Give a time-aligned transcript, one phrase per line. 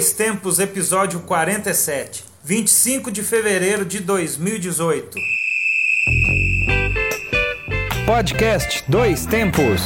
[0.00, 5.10] Dois Tempos, episódio 47, 25 de fevereiro de 2018.
[8.06, 9.82] Podcast Dois Tempos.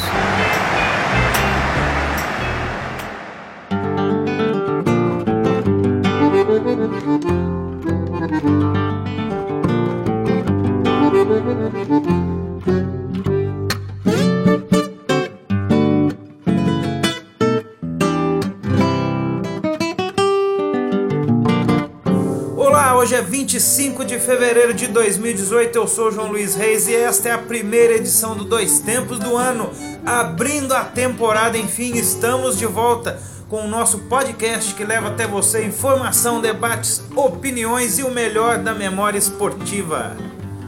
[23.25, 25.77] 25 de fevereiro de 2018.
[25.77, 29.37] Eu sou João Luiz Reis e esta é a primeira edição do Dois Tempos do
[29.37, 29.71] ano.
[30.05, 35.65] Abrindo a temporada, enfim, estamos de volta com o nosso podcast que leva até você
[35.65, 40.17] informação, debates, opiniões e o melhor da memória esportiva.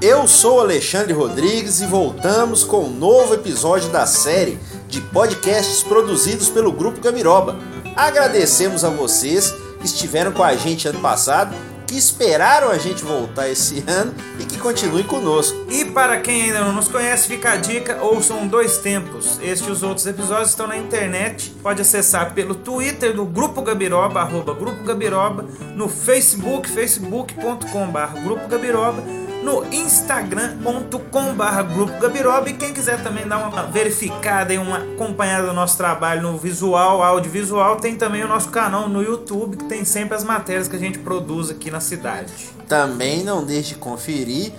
[0.00, 6.48] Eu sou Alexandre Rodrigues e voltamos com um novo episódio da série de podcasts produzidos
[6.48, 7.56] pelo Grupo Gamiroba.
[7.94, 11.54] Agradecemos a vocês que estiveram com a gente ano passado,
[11.86, 15.56] que esperaram a gente voltar esse ano e que continuem conosco.
[15.70, 19.38] E para quem ainda não nos conhece, fica a dica, ouçam Dois Tempos.
[19.42, 21.50] Este e os outros episódios estão na internet.
[21.62, 29.02] Pode acessar pelo Twitter do Grupo Gabiroba, arroba Grupo Gabiroba, no Facebook, facebook.com.br Grupo Gabiroba,
[29.46, 35.52] no instagram.com.br Grupo Gabiroba e quem quiser também dar uma verificada e uma acompanhada do
[35.52, 40.16] nosso trabalho no visual, audiovisual, tem também o nosso canal no YouTube, que tem sempre
[40.16, 42.32] as matérias que a gente produz aqui na cidade.
[42.66, 44.52] Também não deixe de conferir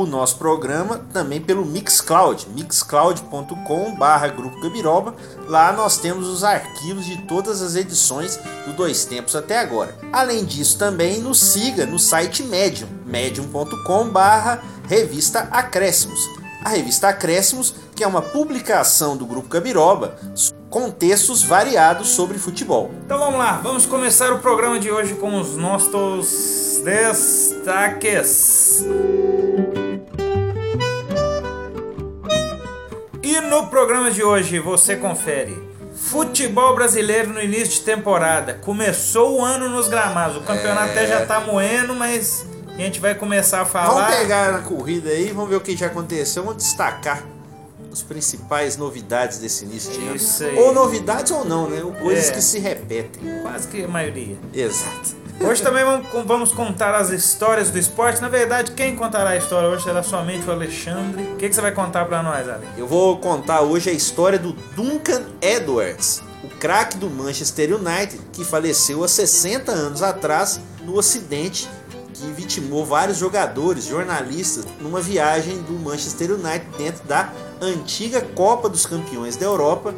[0.00, 5.14] o nosso programa também pelo Mixcloud, mixcloud.com barra Grupo Gabiroba.
[5.46, 9.94] Lá nós temos os arquivos de todas as edições do Dois Tempos até agora.
[10.12, 16.20] Além disso, também nos siga no site Medium, medium.com barra Revista Acréscimos.
[16.64, 20.16] A Revista Acréscimos, que é uma publicação do Grupo Gabiroba,
[20.72, 22.90] com textos variados sobre futebol.
[23.04, 28.82] Então vamos lá, vamos começar o programa de hoje com os nossos destaques.
[33.22, 35.62] E no programa de hoje você confere
[35.94, 38.54] futebol brasileiro no início de temporada.
[38.54, 40.38] Começou o ano nos gramados.
[40.38, 40.92] O campeonato É.
[40.92, 44.04] até já tá moendo, mas a gente vai começar a falar.
[44.06, 47.22] Vamos pegar na corrida aí, vamos ver o que já aconteceu, vamos destacar
[47.92, 50.16] as principais novidades desse início de ano.
[50.16, 50.58] Isso aí.
[50.58, 51.82] Ou novidades ou não, né?
[51.82, 52.32] Ou coisas É.
[52.32, 53.22] que se repetem.
[53.42, 54.36] Quase que a maioria.
[54.54, 55.22] Exato.
[55.40, 55.82] Hoje também
[56.24, 58.20] vamos, contar as histórias do esporte.
[58.20, 61.22] Na verdade, quem contará a história hoje será somente o Alexandre.
[61.32, 62.64] O que, que você vai contar pra nós, Ale?
[62.76, 68.44] Eu vou contar hoje a história do Duncan Edwards, o craque do Manchester United, que
[68.44, 71.68] faleceu há 60 anos atrás no acidente
[72.14, 77.32] que vitimou vários jogadores, jornalistas, numa viagem do Manchester United dentro da
[77.62, 79.94] antiga Copa dos Campeões da Europa.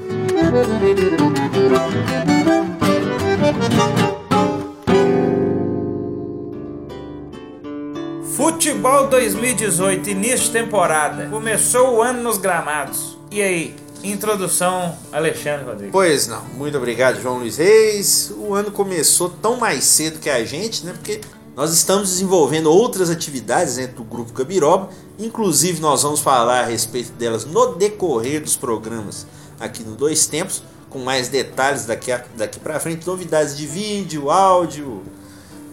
[8.36, 11.26] Futebol 2018, início de temporada.
[11.30, 13.16] Começou o ano nos gramados.
[13.30, 13.74] E aí?
[14.02, 15.92] Introdução, Alexandre Rodrigues.
[15.92, 18.30] Pois não, muito obrigado, João Luiz Reis.
[18.36, 20.92] O ano começou tão mais cedo que a gente, né?
[20.92, 21.22] Porque
[21.56, 24.90] nós estamos desenvolvendo outras atividades dentro do Grupo Gabiroba.
[25.18, 29.26] Inclusive, nós vamos falar a respeito delas no decorrer dos programas
[29.60, 35.02] aqui no Dois Tempos, com mais detalhes daqui, daqui para frente, novidades de vídeo, áudio,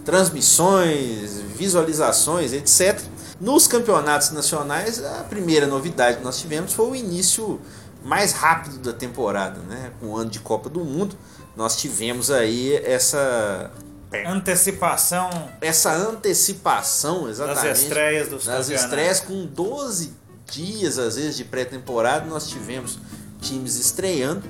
[0.05, 2.99] transmissões, visualizações, etc.
[3.39, 7.59] Nos campeonatos nacionais, a primeira novidade que nós tivemos foi o início
[8.03, 9.91] mais rápido da temporada, né?
[9.99, 11.15] Com o ano de Copa do Mundo,
[11.55, 13.71] nós tivemos aí essa
[14.25, 15.29] Antecipação
[15.61, 20.13] essa antecipação exatamente das estreias dos das estreias com 12
[20.49, 22.99] dias às vezes de pré-temporada, nós tivemos
[23.39, 24.43] times estreando.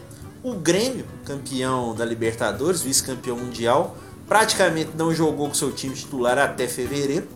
[0.43, 3.95] O Grêmio, campeão da Libertadores, vice-campeão mundial,
[4.27, 7.27] praticamente não jogou com seu time titular até fevereiro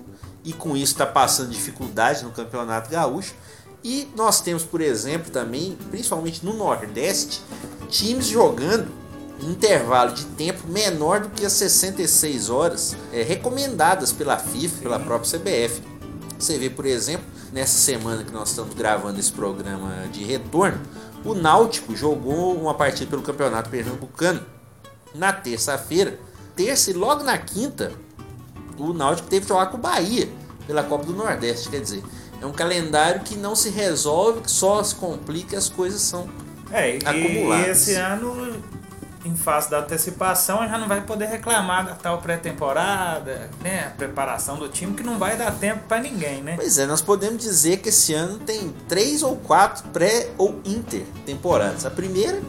[0.44, 3.36] e com isso está passando dificuldade no Campeonato Gaúcho.
[3.84, 7.42] E nós temos, por exemplo, também, principalmente no Nordeste,
[7.88, 8.92] times jogando
[9.42, 15.38] intervalo de tempo menor do que as 66 horas é, recomendadas pela FIFA, pela própria
[15.40, 15.82] CBF.
[16.40, 20.80] Você vê, por exemplo, nessa semana que nós estamos gravando esse programa de retorno,
[21.24, 24.42] o Náutico jogou uma partida pelo Campeonato Pernambucano
[25.14, 26.20] na terça-feira.
[26.56, 27.92] Terça e logo na quinta,
[28.78, 30.30] o Náutico teve que jogar com o Bahia
[30.68, 31.70] pela Copa do Nordeste.
[31.70, 32.04] Quer dizer,
[32.42, 36.30] é um calendário que não se resolve, que só se complica, as coisas são
[36.72, 37.68] É, e acumuladas.
[37.70, 38.62] esse ano,
[39.26, 43.88] em face da antecipação, já não vai poder reclamar da tal pré-temporada, né?
[43.88, 46.54] A preparação do time, que não vai dar tempo pra ninguém, né?
[46.56, 51.04] Pois é, nós podemos dizer que esse ano tem três ou quatro pré ou inter
[51.26, 51.86] temporadas.
[51.86, 52.40] A primeira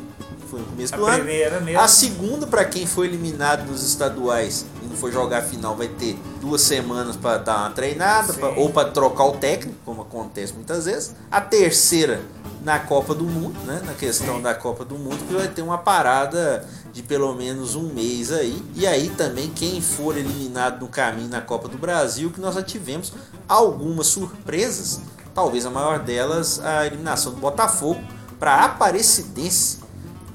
[0.50, 1.14] foi no começo A do ano.
[1.16, 1.80] primeira mesmo.
[1.80, 5.88] A segunda, para quem foi eliminado nos estaduais e não for jogar a final, vai
[5.88, 10.52] ter duas semanas para dar uma treinada pra- ou para trocar o técnico, como acontece
[10.52, 11.14] muitas vezes.
[11.30, 12.20] A terceira,
[12.66, 13.80] na Copa do Mundo, né?
[13.86, 17.94] Na questão da Copa do Mundo, que vai ter uma parada de pelo menos um
[17.94, 18.60] mês aí.
[18.74, 22.62] E aí também, quem for eliminado no caminho na Copa do Brasil, que nós já
[22.64, 23.12] tivemos
[23.48, 25.00] algumas surpresas.
[25.32, 28.00] Talvez a maior delas, a eliminação do Botafogo
[28.36, 29.78] para Aparecidense,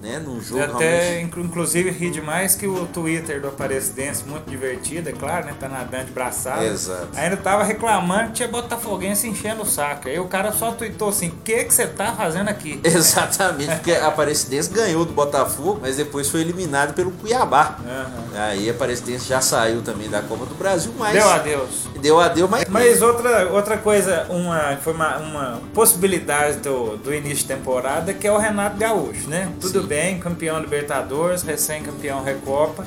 [0.02, 0.20] né?
[0.24, 4.50] Num jogo Eu até, realmente inclu- inclusive, ri demais que o Twitter do Aparecidense, muito
[4.50, 5.54] divertido, é claro, né?
[5.60, 6.66] Tá nadando de braçada.
[6.66, 7.10] Exato.
[7.16, 10.08] Ainda tava reclamando que tinha Botafoguense enchendo o saco.
[10.08, 12.80] Aí o cara só tweetou assim: o que você tá fazendo aqui?
[12.84, 17.78] Exatamente, porque a Aparecidense ganhou do Botafogo, mas depois foi eliminado pelo Cuiabá.
[17.86, 18.08] Aham.
[18.44, 21.88] Aí a Aparecidense já saiu também da Copa do Brasil, mas Deu adeus.
[22.02, 27.38] deu adeus, mas, Mas outra, outra coisa, uma, foi uma, uma possibilidade do, do início
[27.40, 29.52] de temporada que é o Renato Gaúcho, né?
[29.60, 29.88] Tudo Sim.
[29.92, 32.86] Bem, campeão Libertadores, recém-campeão Recopa.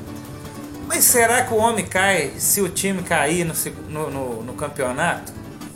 [0.86, 3.52] Mas será que o homem cai se o time cair no,
[3.90, 5.30] no, no, no campeonato?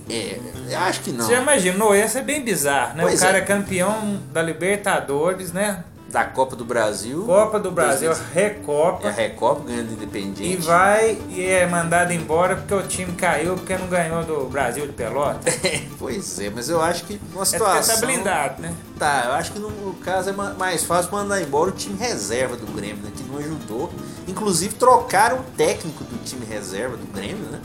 [0.09, 0.39] é,
[0.71, 1.27] eu acho que não.
[1.27, 1.95] Você já imaginou?
[1.95, 3.03] Ia ser bem bizarro, né?
[3.03, 3.41] Pois o cara é.
[3.43, 5.85] é campeão da Libertadores, né?
[6.09, 7.23] Da Copa do Brasil.
[7.27, 9.07] Copa do Brasil, 2000, Recopa.
[9.09, 10.63] É a Recopa ganhando E Independiente.
[10.67, 14.93] vai e é mandado embora porque o time caiu porque não ganhou do Brasil de
[14.95, 15.41] Pelota.
[15.99, 18.01] pois é, mas eu acho que uma É porque situação.
[18.01, 18.73] tá blindado, né?
[18.99, 22.57] Tá, eu acho que no caso é ma- mais fácil mandar embora o time reserva
[22.57, 23.11] do Grêmio, né?
[23.15, 23.93] Que não ajudou.
[24.27, 27.61] Inclusive trocaram o técnico do time reserva do Grêmio, né?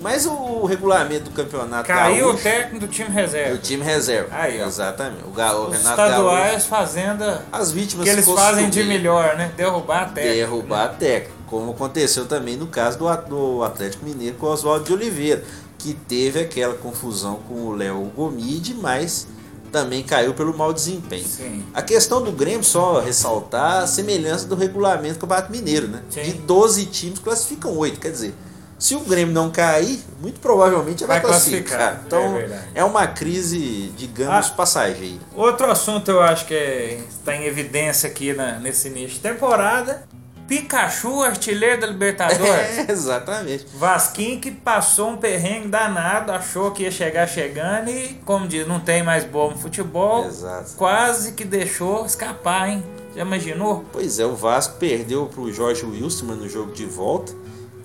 [0.00, 3.58] Mas o regulamento do campeonato Caiu o gaúcho, técnico do time o reserva.
[3.58, 4.28] time reserva.
[4.34, 4.66] Aí, ó.
[4.66, 5.24] Exatamente.
[5.26, 6.10] O, Ga- o Os Renato Gaúcho.
[6.12, 9.52] estaduais fazenda As vítimas que eles fazem de melhor, né?
[9.56, 10.36] Derrubar a técnica.
[10.36, 14.50] derrubar a técnica, como aconteceu também no caso do, At- do Atlético Mineiro com o
[14.50, 15.44] Oswaldo de Oliveira,
[15.78, 19.26] que teve aquela confusão com o Léo Gomide, mas
[19.70, 21.26] também caiu pelo mau desempenho.
[21.26, 21.62] Sim.
[21.74, 26.02] A questão do Grêmio, só ressaltar a semelhança do regulamento do Campeonato Mineiro, né?
[26.10, 26.22] Sim.
[26.22, 28.34] De 12 times classificam 8, quer dizer,
[28.80, 31.78] se o Grêmio não cair, muito provavelmente vai, Vai classificar.
[31.78, 34.54] classificar, Então é é uma crise, digamos, Ah.
[34.56, 35.20] passageira.
[35.36, 40.08] Outro assunto eu acho que é- está em evidência aqui na- nesse início de temporada.
[40.48, 42.40] Pikachu, artilheiro da Libertadores.
[42.88, 43.66] É, exatamente.
[43.76, 48.80] Vasquinho que passou um perrengue danado, achou que ia chegar chegando e, como diz, não
[48.80, 50.26] tem mais no futebol.
[50.26, 50.72] Exato.
[50.76, 52.82] Quase que deixou escapar, hein?
[53.14, 53.84] Já imaginou?
[53.92, 57.32] Pois é, o Vasco perdeu para o Jorge Wilstermann no jogo de volta,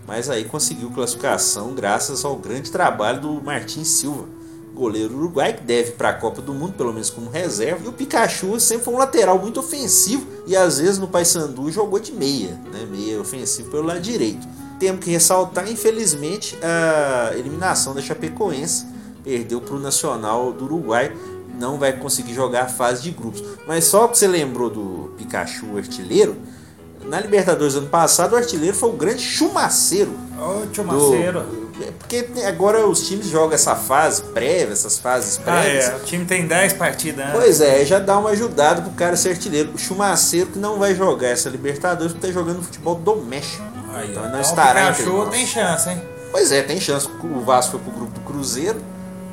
[0.07, 4.25] mas aí conseguiu classificação graças ao grande trabalho do Martins Silva,
[4.74, 7.86] goleiro uruguai, que deve para a Copa do Mundo, pelo menos como reserva.
[7.86, 11.98] E o Pikachu sempre foi um lateral muito ofensivo e às vezes no Paysandu jogou
[11.98, 12.86] de meia, né?
[12.90, 14.46] meia ofensivo pelo lado direito.
[14.80, 18.86] Temos que ressaltar, infelizmente, a eliminação da Chapecoense.
[19.24, 21.12] Perdeu para o Nacional do Uruguai
[21.58, 23.44] não vai conseguir jogar a fase de grupos.
[23.68, 26.36] Mas só que você lembrou do Pikachu artilheiro,
[27.07, 30.12] na Libertadores ano passado o artilheiro foi o grande chumaceiro.
[30.40, 31.66] Ô, tio do- Maceiro.
[32.00, 35.90] Porque agora os times jogam essa fase prévia, essas fases Ah, prévias.
[35.90, 35.96] é.
[35.96, 37.38] O time tem 10 partidas antes.
[37.40, 39.72] Pois é, já dá uma ajudada pro cara ser artilheiro.
[39.74, 43.62] O Chumaceiro que não vai jogar essa Libertadores porque tá jogando futebol doméstico.
[43.94, 45.30] Aí, então não Então, estará o entre nós.
[45.30, 46.01] tem chance, hein?
[46.31, 47.10] Pois é, tem chance.
[47.22, 48.80] O Vasco foi pro grupo do Cruzeiro,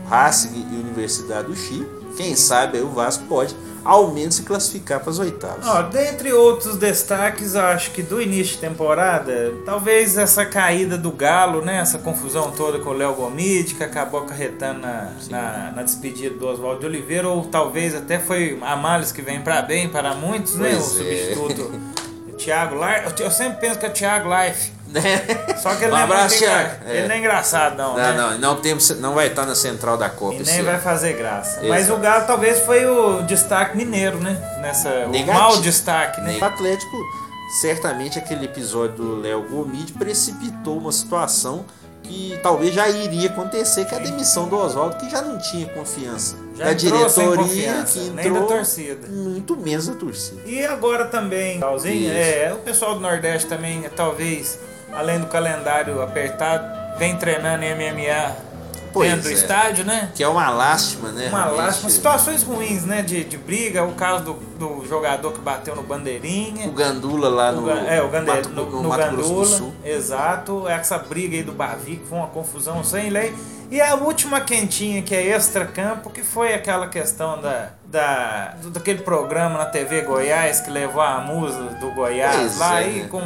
[0.08, 1.88] Racing e Universidade do Chile.
[2.16, 3.54] Quem sabe aí o Vasco pode
[3.84, 5.66] ao menos se classificar para as oitavas.
[5.66, 11.62] Ó, dentre outros destaques, acho que do início de temporada, talvez essa caída do Galo,
[11.62, 11.78] né?
[11.78, 16.46] Essa confusão toda com o Léo Gomide, que acabou acarretando na, na, na despedida do
[16.46, 20.54] Oswaldo de Oliveira, ou talvez até foi a males que vem para bem para muitos,
[20.54, 20.74] né?
[20.74, 20.80] O é.
[20.80, 21.70] substituto
[22.38, 23.20] Thiago Life.
[23.20, 24.72] Eu sempre penso que é Thiago Life.
[24.92, 25.56] Né?
[25.62, 26.84] Só que ele, um não, é abraço, muito engra- Thiago.
[26.90, 27.08] ele É.
[27.08, 27.88] não é engraçado, não.
[27.90, 28.12] Não, né?
[28.12, 30.34] não, não, temos, não vai estar na central da Copa.
[30.34, 31.60] E nem vai fazer graça.
[31.62, 31.98] Mas Exato.
[31.98, 34.36] o Galo talvez foi o destaque mineiro, né?
[34.60, 36.38] Nessa, o mau destaque, né?
[36.40, 36.96] O Atlético,
[37.60, 41.64] certamente aquele episódio do Léo Gomide precipitou uma situação
[42.02, 45.66] que talvez já iria acontecer, que é a demissão do Oswaldo, que já não tinha
[45.68, 49.06] confiança Já da diretoria, que nem entrou da torcida.
[49.08, 50.42] muito menos da torcida.
[50.44, 52.12] E agora também, Raulzinho, Isso.
[52.12, 54.58] é, o pessoal do Nordeste também, talvez,
[54.94, 56.64] além do calendário apertado,
[56.98, 58.52] vem treinando MMA
[58.92, 59.32] Pois dentro do é.
[59.32, 60.10] estádio, né?
[60.14, 61.28] Que é uma lástima, né?
[61.28, 61.58] Uma realmente.
[61.64, 61.88] lástima.
[61.90, 63.00] Situações ruins, né?
[63.00, 63.82] De, de briga.
[63.84, 66.68] O caso do, do jogador que bateu no bandeirinha.
[66.68, 69.46] O Gandula lá no, é, o Gandel, Mato, no, no no Mato Grosso do Gandula,
[69.46, 69.74] Sul.
[69.82, 73.34] exato, essa briga aí do Bavi, que foi uma confusão sem lei.
[73.70, 79.00] E a última quentinha, que é extra-campo, que foi aquela questão da, da, do- daquele
[79.00, 83.08] programa na TV Goiás, que levou a musa do Goiás Pois lá é, aí né?
[83.08, 83.22] com...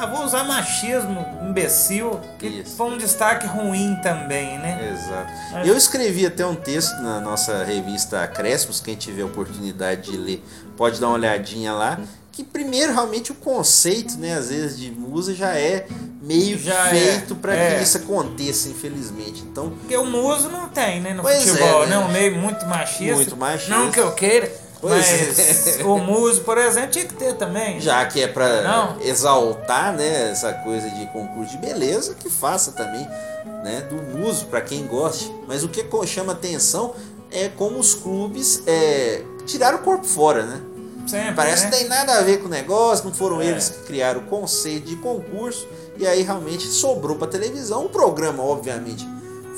[0.00, 2.76] Ah, vou usar machismo, imbecil, que Isso.
[2.76, 4.90] foi um destaque ruim também, né?
[4.92, 5.30] Exato.
[5.52, 10.44] Mas- Eu escrevi até um texto na nossa revista Acréscimos, quem tiver oportunidade de ler
[10.76, 12.00] pode dar uma olhadinha lá,
[12.32, 15.86] que primeiro realmente o conceito, né, às vezes de musa já é
[16.22, 17.76] meio Já feito é, para é.
[17.76, 19.42] que isso aconteça, infelizmente.
[19.42, 21.12] Então, Porque o muso não tem, né?
[21.12, 21.96] No Pois é, futebol, né?
[21.96, 21.98] né?
[21.98, 23.14] Um meio muito machista.
[23.14, 23.76] Muito machista.
[23.76, 24.50] Não que eu queira.
[24.82, 24.92] Pois
[25.36, 25.84] mas é.
[25.84, 27.80] o muso, por exemplo, tinha que ter também.
[27.80, 29.00] já que é para Não.
[29.00, 33.06] exaltar, né, essa coisa de concurso de beleza, que faça também,
[33.62, 35.32] né, do muso para quem goste.
[35.46, 36.94] Mas o que chama atenção
[37.30, 40.60] é como os clubes é, tiraram o corpo fora, né?
[41.06, 41.70] Sempre, Parece né?
[41.70, 43.46] que tem nada a ver com o negócio, não foram É.
[43.46, 47.84] eles que criaram o conceito de concurso e aí realmente sobrou para televisão.
[47.86, 49.06] O programa, obviamente,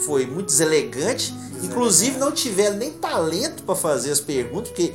[0.05, 4.95] foi muito deselegante, inclusive não tiveram nem talento para fazer as perguntas, porque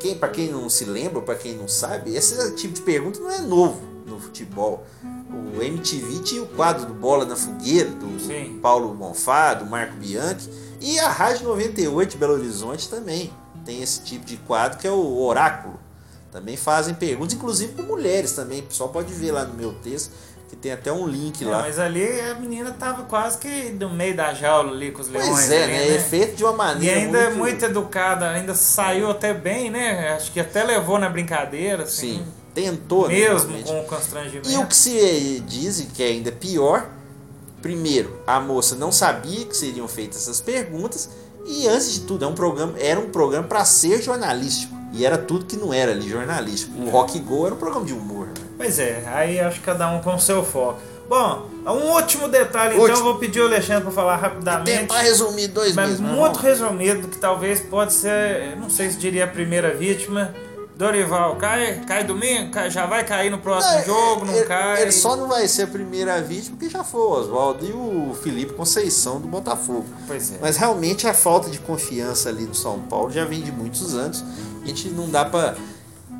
[0.00, 3.30] quem, para quem não se lembra, para quem não sabe, esse tipo de pergunta não
[3.30, 4.84] é novo no futebol.
[5.30, 8.58] O MTV tinha o quadro do Bola na Fogueira, do Sim.
[8.60, 10.48] Paulo Monfá, do Marco Bianchi,
[10.80, 13.32] e a Rádio 98 de Belo Horizonte também
[13.64, 15.78] tem esse tipo de quadro que é o Oráculo.
[16.32, 18.60] Também fazem perguntas, inclusive com mulheres também.
[18.60, 20.12] O pessoal pode ver lá no meu texto
[20.50, 21.60] que tem até um link É, lá.
[21.60, 25.28] mas ali a menina tava quase que no meio da jaula ali com os leões.
[25.28, 25.94] Pois é, ali, né?
[25.94, 27.38] É feito de uma E maneira ainda é muito...
[27.38, 30.12] muito educada, ainda saiu até bem, né?
[30.16, 32.18] Acho que até levou na brincadeira, assim.
[32.18, 33.70] Sim, tentou, né, Mesmo realmente.
[33.70, 34.50] com o constrangimento.
[34.50, 36.88] E o que se diz, que é ainda pior,
[37.62, 41.10] primeiro, a moça não sabia que seriam feitas essas perguntas
[41.46, 45.16] e antes de tudo, é um programa, era um programa para ser jornalístico e era
[45.16, 46.76] tudo que não era ali jornalístico.
[46.80, 48.19] O Rock Go era um programa de humor.
[48.60, 50.78] Pois é, aí acho que cada um com o seu foco.
[51.08, 52.98] Bom, um último detalhe, então, Último.
[52.98, 54.80] eu vou pedir o Alexandre para falar rapidamente.
[54.80, 56.00] Tentar resumir dois Mas meses.
[56.00, 60.34] mas muito vamos- resumido, que talvez pode ser, não sei se diria a primeira vítima.
[60.76, 64.80] Dorival, cai, cai domingo, cai- já vai cair no próximo Não, jogo, não ele, cai.
[64.82, 68.14] Ele só não vai ser a primeira vítima porque já foi o Oswaldo e o
[68.22, 69.84] Felipe Conceição do Botafogo.
[70.06, 70.38] Pois é.
[70.40, 74.24] Mas realmente a falta de confiança ali no São Paulo já vem de muitos anos.
[74.62, 75.54] A gente não dá pra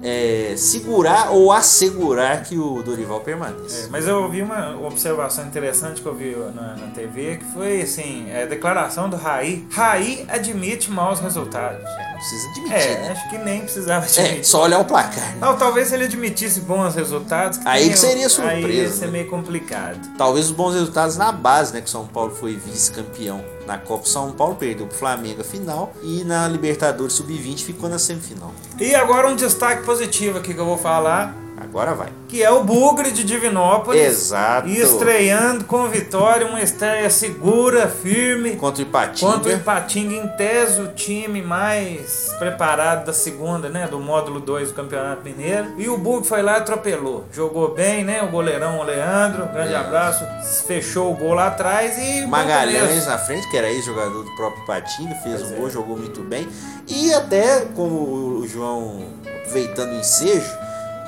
[0.03, 3.87] é, segurar ou assegurar que o Dorival permaneça.
[3.87, 7.83] É, mas eu ouvi uma observação interessante que eu vi na, na TV, que foi
[7.83, 9.67] assim, é, a declaração do Raí.
[9.71, 11.83] Raí admite maus resultados.
[11.83, 13.11] Não precisa admitir, É, né?
[13.13, 14.45] acho que nem precisava É, admitir.
[14.45, 15.31] só olhar o placar.
[15.33, 15.39] né?
[15.41, 17.59] Não, talvez se ele admitisse bons resultados.
[17.65, 19.13] Aí tem- que seria Aí surpresa, ia ser né?
[19.13, 19.99] meio complicado.
[20.19, 21.81] Talvez os bons resultados na base, né?
[21.81, 25.93] Que o São Paulo foi vice-campeão na Copa São Paulo, perdeu pro Flamengo a final
[26.03, 28.53] e na Libertadores Sub-20 ficou na semifinal.
[28.81, 31.37] E agora um destaque positivo aqui que eu vou falar,
[31.71, 32.09] Agora vai.
[32.29, 34.01] que é o Bugre de Divinópolis.
[34.03, 34.69] Exato.
[34.69, 38.57] E estreando com vitória, uma estreia segura, firme.
[38.57, 39.33] Contra o Ipatinga.
[39.33, 43.87] Contra o Ipatinga, em tese, o time mais preparado da segunda, né?
[43.89, 45.73] Do módulo 2 do Campeonato Mineiro.
[45.79, 47.25] E o Bug foi lá e atropelou.
[47.33, 48.21] Jogou bem, né?
[48.23, 49.47] O goleirão, o Leandro.
[49.53, 49.77] Grande É.
[49.77, 50.25] abraço.
[50.67, 52.27] Fechou o gol lá atrás e.
[52.27, 55.57] Magalhães na frente, que era ex-jogador do próprio Patinga, fez Pois um é.
[55.59, 56.49] gol, jogou muito bem.
[56.89, 59.05] E até, como o João,
[59.41, 60.51] aproveitando o ensejo,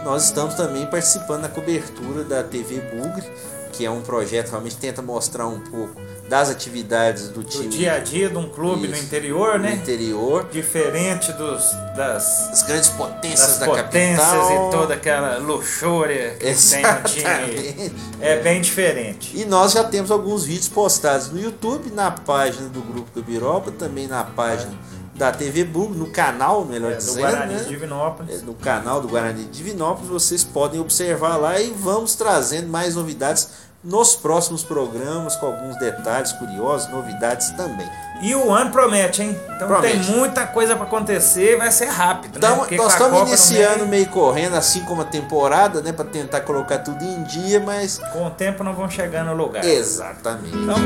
[0.05, 3.25] nós estamos também participando da cobertura da TV Bugre,
[3.73, 7.69] que é um projeto que realmente tenta mostrar um pouco das atividades do Do time
[7.69, 9.05] dia a dia de um clube no Isso.
[9.05, 9.75] interior, no né?
[9.75, 14.69] interior, Diferente dos, das, as grandes potências das da potências capital.
[14.69, 17.23] e toda aquela luxúria que tem no time.
[17.23, 17.93] Exatamente.
[18.21, 19.37] É bem diferente.
[19.39, 24.07] E nós já temos alguns vídeos postados no YouTube, na página do Grupo Gabiroba, também
[24.07, 24.73] na página
[25.15, 27.63] da TV Bug, no canal, melhor É, do dizendo, Guarani né?
[27.63, 28.43] de Divinópolis.
[28.43, 32.95] É, no canal do Guarani de Divinópolis, vocês podem observar lá e vamos trazendo mais
[32.95, 33.49] novidades
[33.85, 37.87] nos próximos programas, com alguns detalhes curiosos, novidades também.
[38.23, 39.37] E o ano promete, hein?
[39.57, 40.07] Então Promete.
[40.07, 42.39] tem muita coisa pra acontecer, vai ser rápido, né?
[42.39, 46.43] Então, Porque nós estamos iniciando meio, meio correndo, assim como a temporada, né, para tentar
[46.43, 49.65] colocar tudo em dia, mas Com o tempo não vão chegar no lugar.
[49.65, 50.57] exatamente.
[50.57, 50.77] Então,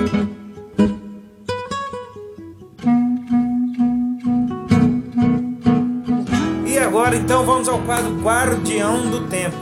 [7.06, 9.56] agora então vamos ao quadro Guardião do Tempo.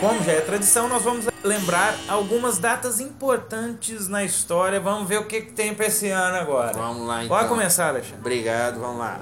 [0.00, 4.80] Como já é tradição, nós vamos lembrar algumas datas importantes na história.
[4.80, 6.72] Vamos ver o que, que tem pra esse ano agora.
[6.72, 7.36] Vamos lá, então.
[7.36, 8.18] Pode começar, Alexandre.
[8.18, 9.20] Obrigado, vamos lá.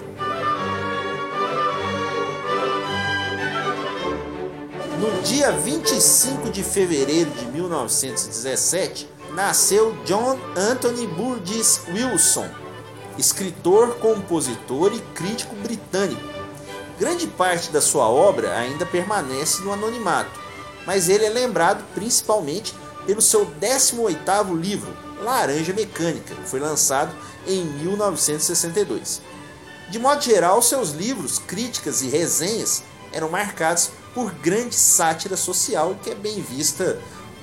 [5.00, 12.46] No dia 25 de fevereiro de 1917, nasceu John Anthony Burgess Wilson,
[13.16, 16.20] escritor, compositor e crítico britânico.
[16.98, 20.38] Grande parte da sua obra ainda permanece no anonimato,
[20.84, 22.74] mas ele é lembrado principalmente
[23.06, 27.16] pelo seu 18º livro, Laranja Mecânica, que foi lançado
[27.46, 29.22] em 1962.
[29.88, 32.82] De modo geral, seus livros, críticas e resenhas
[33.14, 36.98] eram marcados por grande sátira social que é bem vista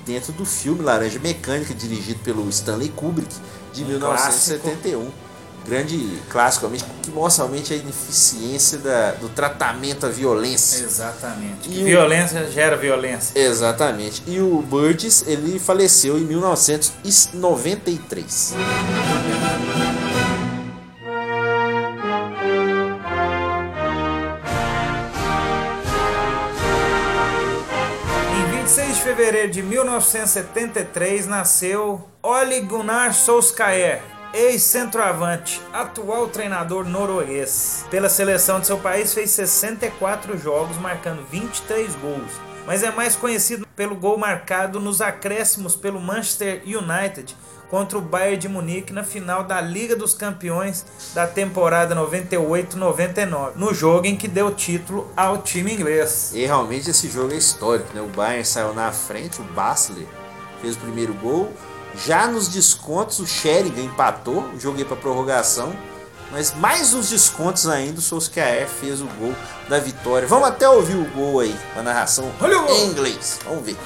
[0.06, 3.34] dentro do filme Laranja Mecânica, dirigido pelo Stanley Kubrick,
[3.72, 5.10] de Um 1971.
[5.66, 10.82] Grande clássico, realmente, que mostra realmente a ineficiência da- do tratamento à violência.
[10.82, 11.68] Exatamente.
[11.70, 13.38] E o- Violência gera violência.
[13.38, 14.22] Exatamente.
[14.26, 18.54] E o Burgess, ele faleceu em 1993.
[29.18, 34.00] Fevereiro de 1973 nasceu Ole Gunnar Solskjaer,
[34.32, 37.84] ex-centroavante, atual treinador norueguês.
[37.90, 42.30] Pela seleção de seu país fez 64 jogos, marcando 23 gols.
[42.64, 47.34] Mas é mais conhecido pelo gol marcado nos acréscimos pelo Manchester United
[47.70, 50.84] contra o Bayern de Munique na final da Liga dos Campeões
[51.14, 56.32] da temporada 98-99, no jogo em que deu título ao time inglês.
[56.34, 58.00] E realmente esse jogo é histórico, né?
[58.00, 60.06] O Bayern saiu na frente, o Basler
[60.60, 61.52] fez o primeiro gol.
[62.04, 65.72] Já nos descontos, o Sheringham empatou, o jogo ia para prorrogação.
[66.30, 69.34] Mas mais nos descontos ainda, o Solskjaer fez o gol
[69.66, 70.28] da vitória.
[70.28, 72.30] Vamos até ouvir o gol aí, a narração
[72.68, 73.40] em inglês.
[73.46, 73.76] Vamos ver.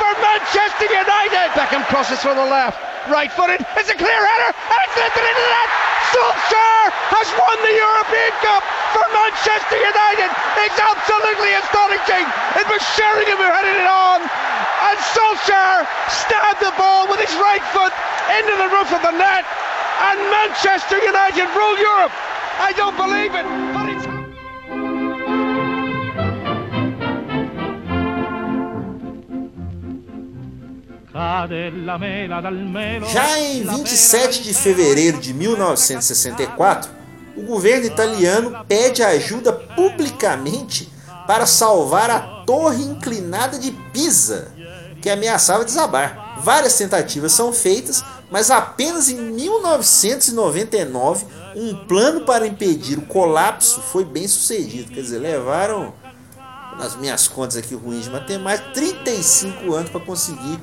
[0.00, 1.54] for Manchester United.
[1.54, 2.78] Beckham crosses from the left,
[3.10, 3.58] right footed.
[3.74, 5.70] It's a clear header, and it's lifted into the net.
[6.14, 8.62] Solskjaer has won the European Cup
[8.94, 10.30] for Manchester United.
[10.62, 12.24] It's absolutely astonishing.
[12.54, 17.62] It was Sheringham who headed it on, and Solskjaer stabbed the ball with his right
[17.74, 17.94] foot
[18.38, 19.42] into the roof of the net,
[20.06, 22.14] and Manchester United rule Europe.
[22.62, 23.46] I don't believe it,
[33.10, 36.90] Já em 27 de fevereiro de 1964,
[37.36, 40.90] o governo italiano pede ajuda publicamente
[41.26, 44.50] para salvar a torre inclinada de Pisa,
[45.00, 46.40] que ameaçava desabar.
[46.42, 54.04] Várias tentativas são feitas, mas apenas em 1999 um plano para impedir o colapso foi
[54.04, 54.92] bem sucedido.
[54.92, 55.92] Quer dizer, levaram,
[56.78, 60.58] nas minhas contas aqui ruins de matemática, 35 anos para conseguir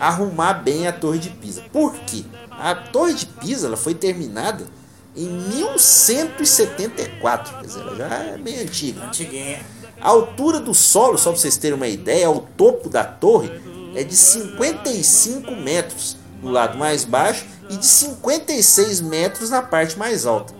[0.00, 1.62] arrumar bem a Torre de Pisa.
[1.70, 2.24] Por quê?
[2.50, 4.66] A Torre de Pisa ela foi terminada
[5.14, 9.04] em 1174, quer dizer, ela já é bem antiga.
[9.04, 9.60] Antiguinha.
[10.00, 13.50] A altura do solo, só para vocês terem uma ideia, o topo da torre
[13.94, 20.24] é de 55 metros no lado mais baixo e de 56 metros na parte mais
[20.24, 20.54] alta.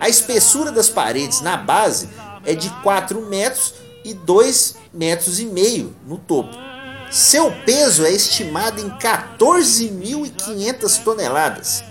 [0.00, 2.08] A espessura das paredes na base
[2.44, 6.65] é de 4 metros e 2 metros e meio no topo.
[7.10, 11.82] Seu peso é estimado em 14.500 toneladas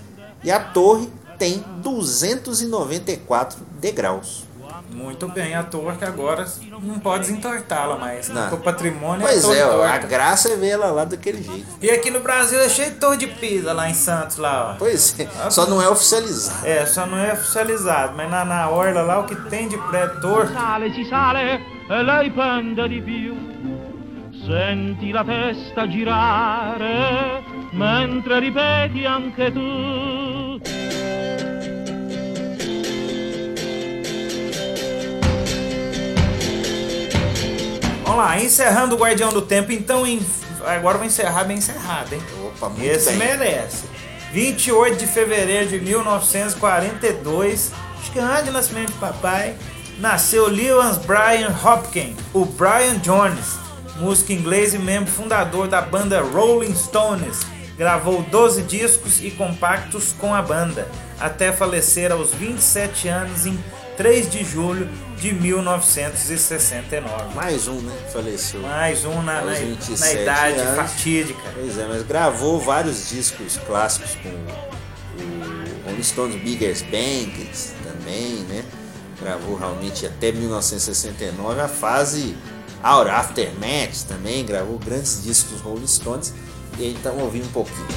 [0.43, 4.43] e a torre tem 294 degraus.
[4.91, 6.45] Muito bem, a torre que agora
[6.81, 8.29] não pode desentortá-la mais.
[8.29, 8.53] Não.
[8.53, 11.65] O patrimônio Pois é torre é, ó, a graça é ver ela lá daquele jeito.
[11.81, 14.75] E aqui no Brasil é cheio de torre de pisa lá em Santos, lá, ó.
[14.77, 16.65] Pois é, só não é oficializado.
[16.65, 20.53] É, só não é oficializado, mas na, na orla lá o que tem de pré-torto.
[20.53, 23.35] sale, si sale lei pende di più.
[24.45, 30.61] Senti la testa girare mentre ripeti anche tu.
[38.03, 40.25] Vamos lá, encerrando o Guardião do Tempo, então em-
[40.65, 42.21] agora eu vou encerrar bem encerrado, hein?
[42.47, 43.17] Opa, muito Esse bem.
[43.37, 43.85] merece.
[44.31, 49.55] 28 de fevereiro de 1942, acho que é ano de nascimento de papai,
[49.99, 53.57] nasceu Lewis Brian Hopkins, o Brian Jones,
[53.97, 57.41] músico inglês e membro fundador da banda Rolling Stones.
[57.77, 60.87] Gravou 12 discos e compactos com a banda,
[61.19, 63.61] até falecer aos 27 anos em
[63.97, 67.35] 3 de julho de 1969.
[67.35, 67.93] Mais um, né?
[68.13, 68.61] Faleceu.
[68.61, 70.75] Mais um na, na, 27 na idade anos.
[70.75, 71.41] fatídica.
[71.53, 78.63] Pois é, mas gravou vários discos clássicos com o Rolling Stones Biggers Banks também, né?
[79.21, 82.37] Gravou realmente até 1969 a fase
[82.83, 86.33] Out Aftermath também, gravou grandes discos dos Rolling Stones.
[86.77, 87.87] E aí estamos ouvindo um pouquinho.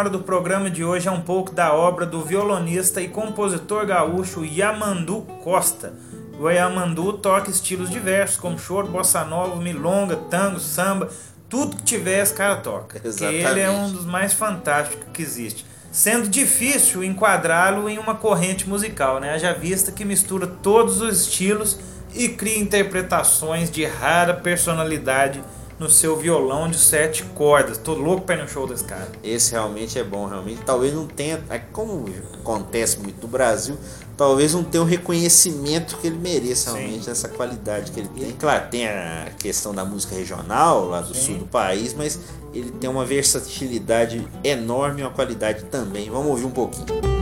[0.00, 4.42] Sonora do programa de hoje é um pouco da obra do violonista e compositor gaúcho
[4.42, 5.92] Yamandu Costa.
[6.38, 11.10] O Yamandu toca estilos diversos como choro, bossa nova, milonga, tango, samba,
[11.50, 12.98] tudo que tiver esse cara toca.
[13.04, 13.44] Exatamente.
[13.44, 15.66] ele é um dos mais fantásticos que existe.
[15.92, 19.34] Sendo difícil enquadrá-lo em uma corrente musical, né?
[19.34, 21.78] Haja vista que mistura todos os estilos
[22.14, 25.42] e cria interpretações de rara personalidade
[25.80, 27.78] no seu violão de sete cordas.
[27.78, 29.08] Tô louco pra ir no show desse cara.
[29.24, 30.60] Esse realmente é bom, realmente.
[30.64, 33.78] Talvez não tenha, é como acontece muito no Brasil,
[34.14, 36.76] talvez não tenha o reconhecimento que ele mereça Sim.
[36.76, 38.32] realmente nessa qualidade que ele tem.
[38.32, 41.24] Claro, tem a questão da música regional lá do Sim.
[41.24, 42.20] sul do país, mas
[42.52, 46.10] ele tem uma versatilidade enorme e uma qualidade também.
[46.10, 47.19] Vamos ouvir um pouquinho.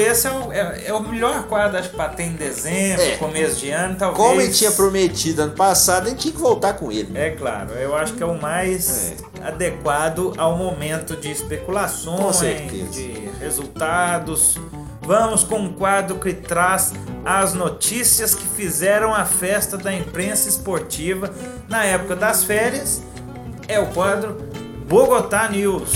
[0.00, 3.16] Esse é o, é, é o melhor quadro, acho que pra ter em dezembro, É.
[3.16, 4.16] começo de ano, talvez.
[4.26, 7.10] Como ele tinha prometido ano passado, a gente tinha que voltar com ele.
[7.12, 7.28] né?
[7.28, 9.48] É claro, eu acho que é o mais É.
[9.48, 12.90] adequado ao momento de especulações, Com certeza.
[12.92, 14.56] de resultados.
[15.02, 16.92] Vamos com um quadro que traz
[17.24, 21.30] as notícias que fizeram a festa da imprensa esportiva
[21.66, 23.02] na época das férias.
[23.66, 24.36] É o quadro
[24.86, 25.90] Bogotá News.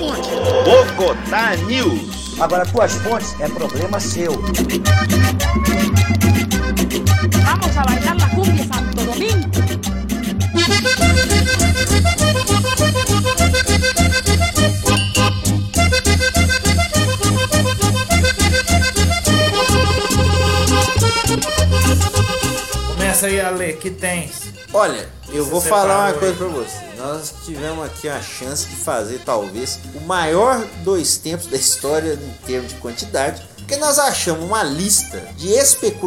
[0.00, 2.40] Bogotá News.
[2.40, 4.32] Agora, tuas fontes é problema seu.
[7.44, 9.50] Vamos a bailar la cumbia Santo Domingo.
[22.88, 24.50] Começa aí, Ale, que tens?
[24.72, 26.76] Olha, eu vou falar uma coisa pra você.
[26.98, 32.46] Nós tivemos aqui a chance de fazer talvez o maior dois tempos da história em
[32.46, 33.42] termos de quantidade.
[33.56, 35.48] Porque nós achamos uma lista de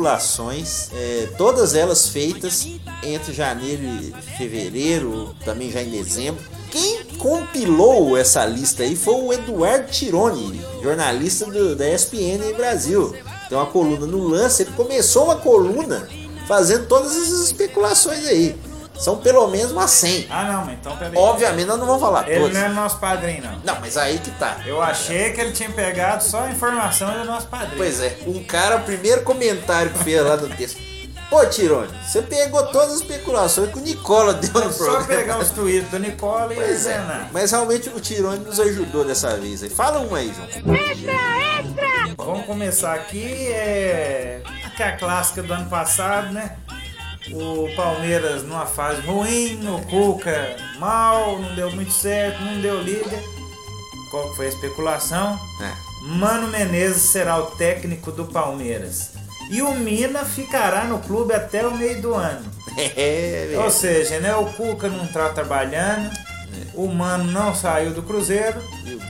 [0.03, 2.67] especulações, é, todas elas feitas
[3.01, 6.43] entre janeiro e fevereiro, também já em dezembro.
[6.69, 13.15] Quem compilou essa lista aí foi o Eduardo Tironi, jornalista do- da ESPN Brasil.
[13.47, 16.07] Tem uma coluna no lance, ele começou uma coluna
[16.47, 18.55] fazendo todas essas especulações aí.
[18.97, 20.27] São pelo menos umas 100.
[20.29, 21.13] Ah, não, mas então peraí.
[21.17, 22.53] Obviamente nós não vamos falar Ele todas.
[22.53, 23.59] não é nosso padrinho, não.
[23.73, 24.57] Não, mas aí que tá.
[24.65, 27.77] Eu achei que ele tinha pegado só a informação do nosso padrinho.
[27.77, 30.79] Pois é, um cara, o primeiro comentário que fez lá no texto.
[31.29, 35.07] Pô, Tirone, você pegou todas as especulações que o Nicola deu no É só programa.
[35.07, 37.01] pegar os tweets do Nicola e Pois é,
[37.31, 39.63] mas realmente o Tirone nos ajudou dessa vez.
[39.63, 39.69] aí.
[39.69, 40.47] Fala um aí, João.
[42.17, 43.47] Vamos começar aqui.
[43.47, 46.55] É aqui a clássica do ano passado, né?
[47.31, 53.23] O Palmeiras numa fase ruim, o Cuca mal, não deu muito certo, não deu liga.
[54.11, 55.39] Qual foi a especulação?
[55.61, 55.93] É.
[56.03, 59.11] Mano Menezes será o técnico do Palmeiras.
[59.49, 62.51] E o Mina ficará no clube até o meio do ano.
[62.97, 66.09] É, Ou seja, né, o Cuca não tá trabalhando,
[66.73, 68.61] o Mano não saiu do Cruzeiro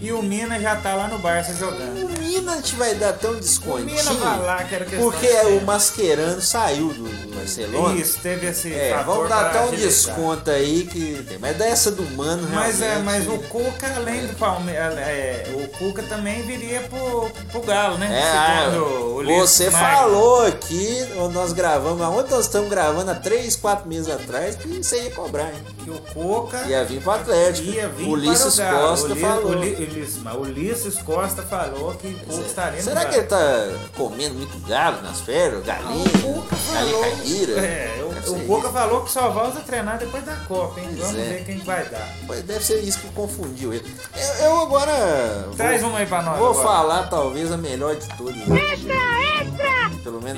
[0.01, 2.05] e o Mina já tá lá no Barça jogando.
[2.05, 3.85] O Mina a gente vai dar até um O descontinho.
[3.85, 5.61] Mina vai lá, que era Porque de o.
[5.61, 7.99] Mascherano saiu do Barcelona.
[7.99, 9.87] Isso, teve esse É, vamos dar pra um agilizar.
[10.15, 11.37] desconto aí que tem.
[11.39, 16.03] Mas dessa do Mano, Mas é, mas o Cuca, além do Palmeiras, é, o Cuca
[16.03, 18.09] também viria pro, pro Galo, né?
[18.13, 23.87] É, Segundo o você falou aqui, nós gravamos, aonde nós estamos gravando há 3, 4
[23.87, 25.63] meses atrás, que você ia cobrar, hein?
[25.83, 28.09] que o Cuca Ia vir pro Atlético.
[28.09, 28.59] Ulisses.
[28.59, 29.51] Costa Uli- falou.
[29.51, 30.07] Uli-
[30.39, 33.09] Ulisses, Costa falou que o Cuca estaria no Será Galo.
[33.13, 35.63] que ele tá comendo muito galo nas férias?
[35.65, 36.03] Galinha?
[36.03, 37.01] O Cuca galinha falou.
[37.01, 37.59] caipira?
[37.61, 38.71] É, o, o isso.
[38.71, 40.87] falou que só volta a treinar depois da Copa, hein?
[40.91, 41.23] Pois Vamos é.
[41.29, 42.07] ver quem vai dar.
[42.27, 43.85] Pois Deve ser isso que confundiu ele.
[44.15, 45.47] Eu, eu agora.
[45.57, 46.37] Traz vou, uma aí pra nós.
[46.37, 46.67] Vou agora.
[46.67, 48.35] falar talvez a melhor de todas.
[48.47, 48.83] Menos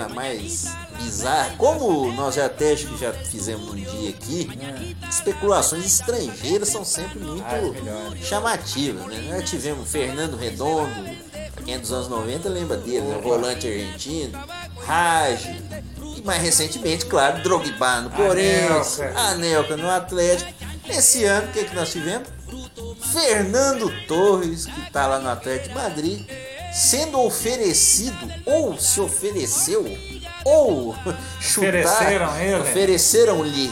[0.10, 0.66] mais
[1.02, 1.56] bizarra.
[1.58, 4.50] Como nós já até acho que já fizemos um dia aqui,
[5.10, 8.26] especulações estrangeiras são sempre muito Ah, as melhores.
[8.26, 9.28] chamativas, né?
[9.32, 10.94] Nós tivemos Fernando Redondo,
[11.54, 13.20] pra quem é dos anos 90 lembra dele, né?
[13.22, 14.38] volante argentino,
[14.86, 15.46] Raj,
[16.18, 19.76] e mais recentemente, claro, Drogba no Corinthians, Anelka.
[19.78, 20.54] No Atlético.
[20.88, 22.28] Esse ano, o que, que nós tivemos?
[23.12, 26.30] Fernando Torres, que está lá no Atlético de Madrid,
[26.76, 29.86] sendo oferecido ou se ofereceu
[30.44, 30.94] ou
[31.40, 32.56] chutar, Ofereceram ele.
[32.62, 33.72] ofereceram-lhe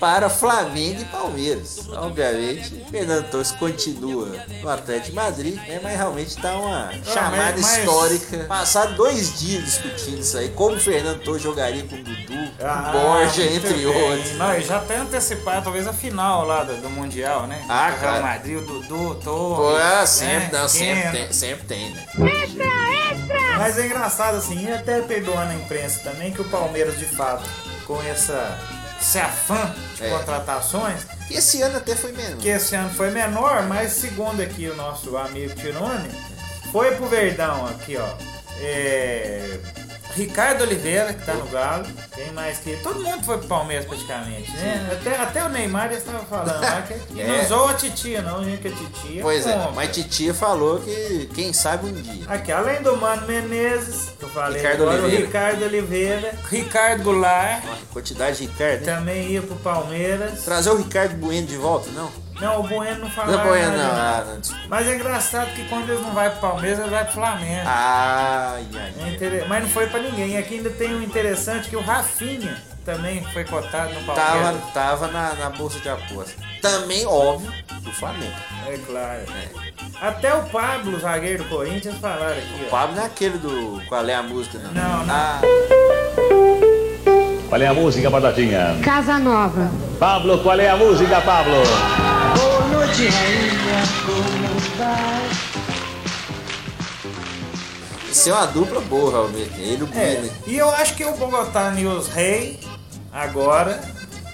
[0.00, 1.80] para Flamengo e Palmeiras.
[1.92, 4.28] Obviamente, Fernando Torres continua
[4.62, 8.38] no Atlético de Madrid, né, mas realmente está uma chamada mas- mas- histórica.
[8.48, 12.66] Passaram dois dias discutindo isso aí, como o Fernando Torres jogaria com o Dudu, com
[12.66, 13.86] Ah, o Borja, entre bem.
[13.86, 14.32] outros.
[14.36, 17.62] Não, e já até antecipar talvez a final lá do, do Mundial, né?
[17.68, 18.22] Ah, O Real.
[18.22, 19.56] Madrid, o Dudu, Torres.
[19.58, 20.06] Pô, ah, né?
[20.06, 22.06] sempre, não, sempre tem, sempre tem, né?
[23.58, 27.48] Mas é engraçado assim, e até perdoando a imprensa também, que o Palmeiras de fato,
[27.86, 28.58] com essa,
[29.00, 30.10] esse afã de É.
[30.10, 32.42] contratações, E esse ano até foi menos.
[32.42, 36.08] que esse ano foi menor, mas segundo aqui o nosso amigo Tirone,
[36.72, 38.08] foi pro Verdão aqui, ó.
[38.62, 39.58] É,
[40.14, 42.76] Ricardo Oliveira, que tá no Galo, tem mais que.
[42.82, 44.88] Todo mundo foi pro Palmeiras praticamente, né?
[44.92, 47.44] Até, até o Neymar estava falando lá que e não É.
[47.44, 49.22] zoa a titia, não, gente, que a titia.
[49.22, 49.70] Pois é, compra.
[49.72, 52.24] mas Titia falou que quem sabe um dia.
[52.28, 55.22] Aqui, além do Mano Menezes, que eu falei Ricardo agora, Oliveira.
[55.22, 58.94] o Ricardo Oliveira, Ricardo Goulart, Uma quantidade de Ricardo, né?
[58.96, 60.42] também ia pro Palmeiras.
[60.44, 62.10] Trazer o Ricardo Bueno de volta, não?
[62.40, 63.90] Não, o Bueno não falava Não, Bueno, nada, não.
[64.00, 64.64] Ah, não, desculpa.
[64.68, 67.62] Mas é engraçado que quando eles não vai pro Palmeiras, eles vai pro Flamengo.
[67.66, 69.10] Ai, ai, É ai.
[69.14, 70.30] inter- Mas não foi pra ninguém.
[70.30, 74.60] E aqui ainda tem um interessante que o Rafinha também foi cotado no Tava, Palmeiras.
[74.72, 76.32] tava na, na bolsa de aposta.
[76.62, 78.32] Também, óbvio, do Flamengo.
[78.66, 79.22] É claro.
[80.00, 82.62] Até o Pablo, zagueiro do Corinthians, falaram aqui.
[82.62, 82.70] O ó.
[82.70, 84.72] Pablo não é aquele do Qual é a música, não.
[84.72, 85.14] Não, não.
[85.14, 85.40] Ah,
[87.48, 88.78] Qual é a música, Batatinha?
[88.82, 89.70] Casa Nova.
[89.98, 91.56] Pablo, qual é a música, Pablo?
[98.10, 99.60] Isso é uma dupla boa, realmente.
[99.60, 102.58] Ele e o É, e eu acho que o Bogotá News Rei,
[103.12, 103.80] agora,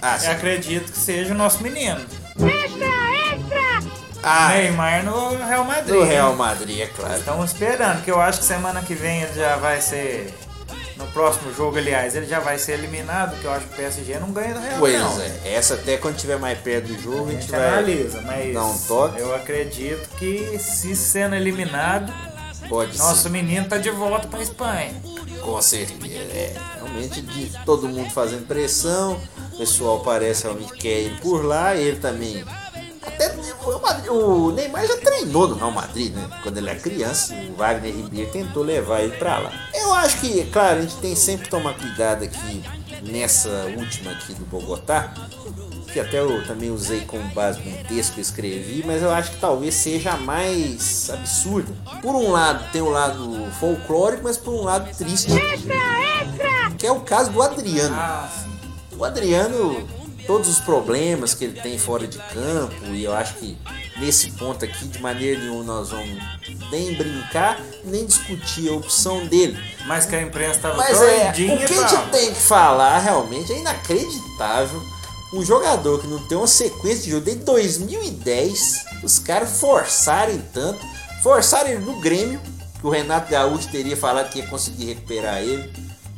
[0.01, 2.01] Ah, acredito que seja o nosso menino.
[4.23, 5.95] Ah, Neymar no Real Madrid.
[5.95, 7.15] do Real Madrid, é claro.
[7.17, 10.33] Estamos esperando, que eu acho que semana que vem ele já vai ser.
[10.97, 14.17] No próximo jogo, aliás, ele já vai ser eliminado, que eu acho que o PSG
[14.19, 15.21] não ganha do Real Pois não.
[15.21, 18.21] é, essa até quando estiver mais perto do jogo, A a gente gente vai analisa,
[18.21, 19.19] mas dar um toque.
[19.21, 22.11] eu acredito que se sendo eliminado,
[22.67, 23.29] Pode nosso ser.
[23.29, 24.91] menino tá de volta pra Espanha.
[25.41, 26.53] Com certeza, é.
[26.75, 29.21] Realmente, de todo mundo fazendo pressão,
[29.53, 32.43] o pessoal parece realmente que quer ir por lá, ele também.
[33.07, 33.35] Até
[34.09, 36.29] o, Neymar já treinou no Real Madrid, né?
[36.43, 39.51] Quando ele era criança, o Wagner Ribeiro tentou levar ele pra lá.
[39.73, 42.63] Eu acho que, claro, a gente tem sempre que tomar cuidado aqui
[43.03, 45.13] nessa última aqui do Bogotá,
[45.91, 49.31] que até eu também usei como base num texto que eu escrevi, mas eu acho
[49.31, 51.73] que talvez seja a mais absurda.
[52.01, 55.31] Por um lado tem o lado folclórico, mas por um lado triste.
[56.77, 57.95] Que é o caso do Adriano.
[57.95, 58.29] Ah.
[58.97, 59.87] O Adriano,
[60.27, 63.57] todos os problemas que ele tem fora de campo, e eu acho que
[63.97, 66.21] nesse ponto aqui, de maneira nenhuma, nós vamos
[66.69, 69.57] nem brincar, nem discutir a opção dele.
[69.87, 73.53] Mas que a imprensa tava Mas é, o que a gente tem que falar realmente
[73.53, 74.83] é inacreditável.
[75.33, 80.79] Um jogador que não tem uma sequência de jogo desde 2010, os caras forçarem tanto,
[81.23, 82.39] forçaram ele no Grêmio,
[82.79, 85.71] que o Renato Gaúcho teria falado que ia conseguir recuperar ele,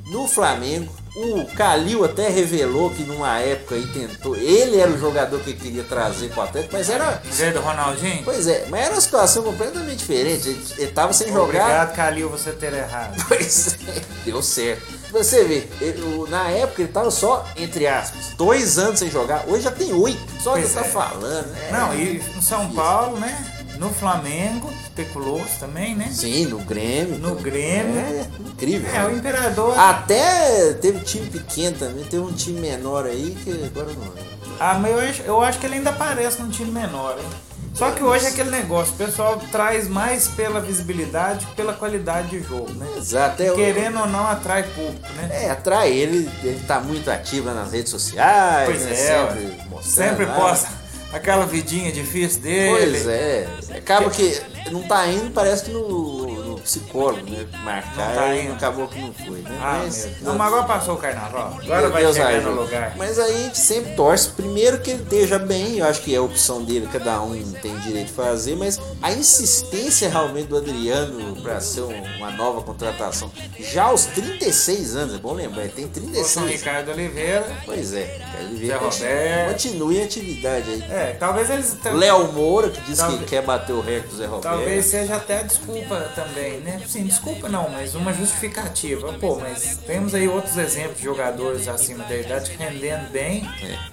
[0.07, 0.98] no Flamengo.
[1.21, 5.59] O Calil até revelou que numa época aí tentou, ele era o jogador que ele
[5.59, 8.23] queria trazer para o Atlético, mas era Em vez do Ronaldinho?
[8.23, 10.47] Pois é, mas era uma situação completamente diferente.
[10.47, 11.43] Ele, ele tava sem jogar.
[11.43, 13.17] Obrigado, Calil, você ter errado.
[13.27, 14.99] Pois é, deu certo.
[15.11, 19.43] Você vê, ele- na época ele tava só, entre aspas, dois anos sem jogar.
[19.47, 20.19] Hoje já tem oito.
[20.39, 20.83] Só que Pois tá é.
[20.83, 21.47] falando.
[21.47, 21.69] né?
[21.71, 23.58] Não, e no São Paulo, né?
[23.79, 26.09] No Flamengo, especulou-se também, né?
[26.11, 27.17] Sim, no Grêmio.
[27.17, 27.97] No Grêmio.
[27.97, 28.93] É, incrível.
[28.93, 29.79] É, o Imperador.
[29.79, 34.39] Até teve time pequeno também, teve um time menor aí que agora não lembro.
[34.59, 37.25] Ah, mas eu acho, eu acho que ele ainda aparece num time menor, hein?
[37.73, 42.27] Só que hoje é aquele negócio, o pessoal traz mais pela visibilidade que pela qualidade
[42.27, 42.85] de jogo, né?
[42.97, 45.29] Exato, é Querendo ou não, atrai público, né?
[45.31, 48.91] É, atrai ele, ele tá muito ativo nas redes sociais, Pois né?
[48.91, 48.95] é,
[49.29, 49.59] sempre.
[49.81, 50.67] Sempre posta
[51.11, 52.91] aquela vidinha difícil dele.
[52.91, 53.47] Pois é.
[53.77, 54.39] Acaba que
[54.71, 57.45] não tá indo, parece que no, no psicólogo, né?
[57.63, 58.53] Marcar tá e indo.
[58.53, 59.59] acabou que não foi, né?
[59.61, 60.11] Ah, meu.
[60.21, 61.57] Não, mas agora passou o carnaval.
[61.61, 62.93] Agora Meu vai Deus, chegar no lugar.
[62.97, 64.29] Mas aí a gente sempre torce.
[64.29, 67.77] Primeiro que ele esteja bem, eu acho que é a opção dele, cada um tem
[67.79, 73.31] direito de fazer, mas a insistência realmente do Adriano para ser um- uma nova contratação,
[73.59, 75.89] já aos 36 anos, é bom lembrar, ele tem O
[76.25, 76.51] São 36.
[76.59, 77.45] Ricardo Oliveira.
[77.65, 78.19] Pois é, Zé
[78.53, 79.51] vê, continue, Roberto.
[79.53, 80.83] continue em atividade aí.
[80.89, 81.77] É, talvez eles.
[81.93, 84.43] Léo Moura, que diz Talvez- que quer bater o recorde do Zé Roberto.
[84.43, 86.81] Talvez seja até desculpa também, né?
[86.87, 89.11] Sim, desculpa não, mas uma justificativa.
[89.13, 93.47] Pô, mas temos aí outros exemplos de jogadores acima da idade rendendo bem,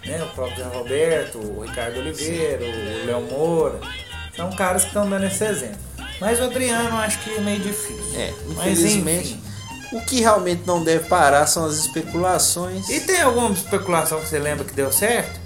[0.04, 0.08] É.
[0.08, 0.22] né?
[0.24, 3.80] O próprio Zé Roberto, o Ricardo Oliveira, o Léo Moura.
[4.34, 5.78] São caras que estão dando esse exemplo.
[6.20, 8.18] Mas o Adriano acho que é meio difícil.
[8.20, 9.32] É, Mas, infelizmente.
[9.34, 9.42] enfim.
[9.92, 12.88] O que realmente não deve parar são as especulações.
[12.88, 15.38] E tem alguma especulação que você lembra que deu certo?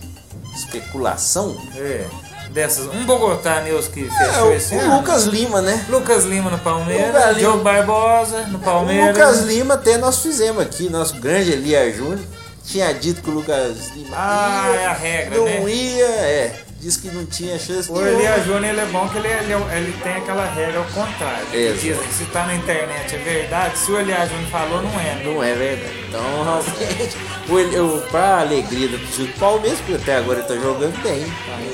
[0.54, 1.56] Especulação?
[1.76, 2.06] É.
[2.52, 2.86] Dessas.
[2.92, 4.96] Um Bogotá News que É, fechou o, esse o ano.
[4.98, 5.84] Lucas Lima, né?
[5.88, 7.36] Lucas Lima no Palmeiras.
[7.36, 7.56] Lima.
[7.58, 9.16] Barbosa no O Palmeiras.
[9.16, 12.18] Lucas Lima até nós fizemos aqui, nosso grande Elia Júnior.
[12.64, 15.70] Tinha dito que o Lucas Lima Ah, ia, é a regra, não né?
[15.70, 16.60] ia, é.
[16.80, 18.00] Disse que não tinha chance O.
[18.00, 21.46] Elia Júnior ele é bom que ele, ele, ele tem aquela regra ao contrário.
[21.50, 21.80] Que Exato.
[21.80, 25.14] dizem, se tá na internet é verdade, se o Elia Júnior falou, não é.
[25.16, 25.22] né?
[25.24, 26.00] Não é verdade.
[26.08, 27.16] Então, realmente,
[27.48, 31.24] o, Eli- o, pra alegria do do Palmeiras, porque até agora ele tá jogando bem,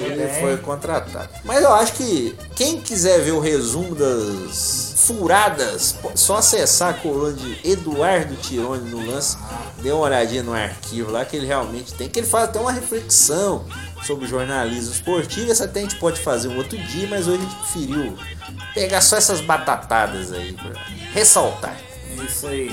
[0.02, 0.40] ele bem.
[0.40, 1.28] foi contratado.
[1.44, 7.32] Mas eu acho que quem quiser ver o resumo das furadas, só acessar a coluna
[7.32, 9.36] de Eduardo Tironi no lance,
[9.80, 12.72] dê uma olhadinha no arquivo lá que ele realmente tem, que ele faz até uma
[12.72, 13.64] reflexão
[14.02, 15.50] sobre jornalismo esportivo.
[15.50, 18.18] Essa até a gente pode fazer um outro dia, mas hoje a gente preferiu
[18.74, 20.72] pegar só essas batatadas aí pra
[21.12, 21.76] ressaltar.
[22.24, 22.70] Isso aí.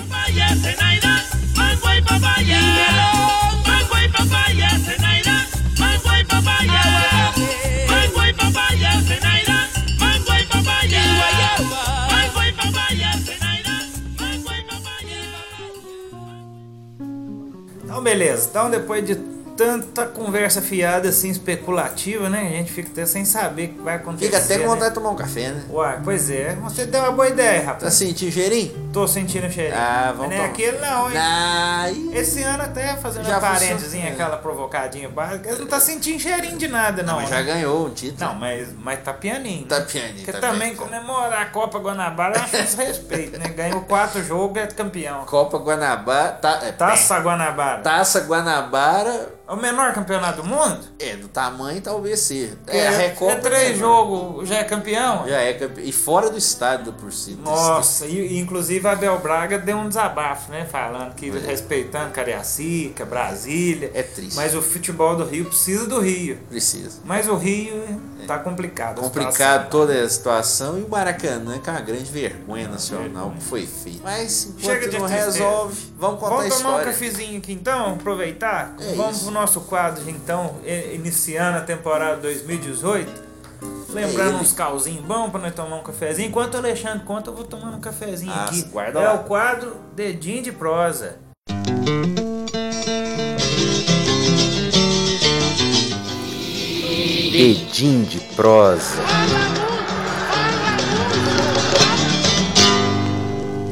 [17.83, 18.47] Então, beleza.
[18.49, 22.39] Então, depois de tanta conversa fiada, assim, especulativa, né?
[22.47, 24.25] A gente fica até sem saber o que vai acontecer.
[24.25, 24.67] Fica até com né?
[24.67, 25.63] vontade de tomar um café, né?
[25.69, 26.55] Uai, pois é.
[26.63, 27.93] Você deu uma boa ideia, Tá rapaz.
[27.93, 28.89] sentindo cheirinho?
[28.91, 29.75] Tô sentindo o cheirinho.
[29.77, 31.17] Ah, Mas vamos não é aquele não, hein?
[31.17, 36.19] Ai, Esse ano até fazendo Já uma parentezinha, aquela provocadinha básica, ele não tá sentindo
[36.19, 37.15] cheirinho de nada, não.
[37.15, 37.43] mas já né?
[37.43, 38.29] ganhou um título.
[38.29, 39.65] Não, mas, mas tá pianinho.
[39.65, 39.85] Tá né?
[39.85, 40.77] pianinho, Porque tá também pianinho.
[40.77, 43.49] comemorar a Copa Guanabara é um desrespeito, né?
[43.49, 45.25] Ganhou quatro jogos é campeão.
[45.25, 46.31] Copa Guanabara.
[46.33, 47.81] Tá, é, Taça Guanabara.
[47.81, 49.33] Taça Guanabara.
[49.53, 50.79] É o menor campeonato do mundo?
[50.97, 52.57] É, do tamanho talvez seja.
[52.65, 53.33] É, a Recopa.
[53.33, 55.27] é três jogos, já é campeão?
[55.27, 55.85] Já é campeão.
[55.85, 57.37] E fora do estádio por si.
[57.39, 60.65] Nossa, e, e inclusive a Abel Braga deu um desabafo, né?
[60.65, 63.91] Falando que respeitando Cariacica, Brasília.
[63.93, 64.35] É triste.
[64.35, 66.39] Mas o futebol do Rio precisa do Rio.
[66.49, 67.01] Precisa.
[67.05, 68.99] Mas o Rio tá complicado.
[69.01, 70.77] Complicado toda a situação.
[70.79, 74.01] E o Maracanã, que é uma grande vergonha nacional que foi feito.
[74.03, 76.93] Mas enquanto não resolve, vamos contar Vamos a tomar um história.
[76.93, 78.75] cafezinho aqui então, aproveitar.
[78.79, 79.25] É Vamos isso.
[79.25, 80.55] pro nosso quadro então,
[80.93, 83.33] iniciando a temporada 2018.
[83.89, 86.27] Lembrando É uns calzinhos bons pra nós tomar um cafezinho.
[86.27, 88.67] Enquanto o Alexandre conta, eu vou tomando um cafezinho Ah, aqui.
[88.75, 89.13] é lá.
[89.13, 91.17] o quadro Dedinho de Prosa.
[97.33, 99.01] Dedinho de prosa.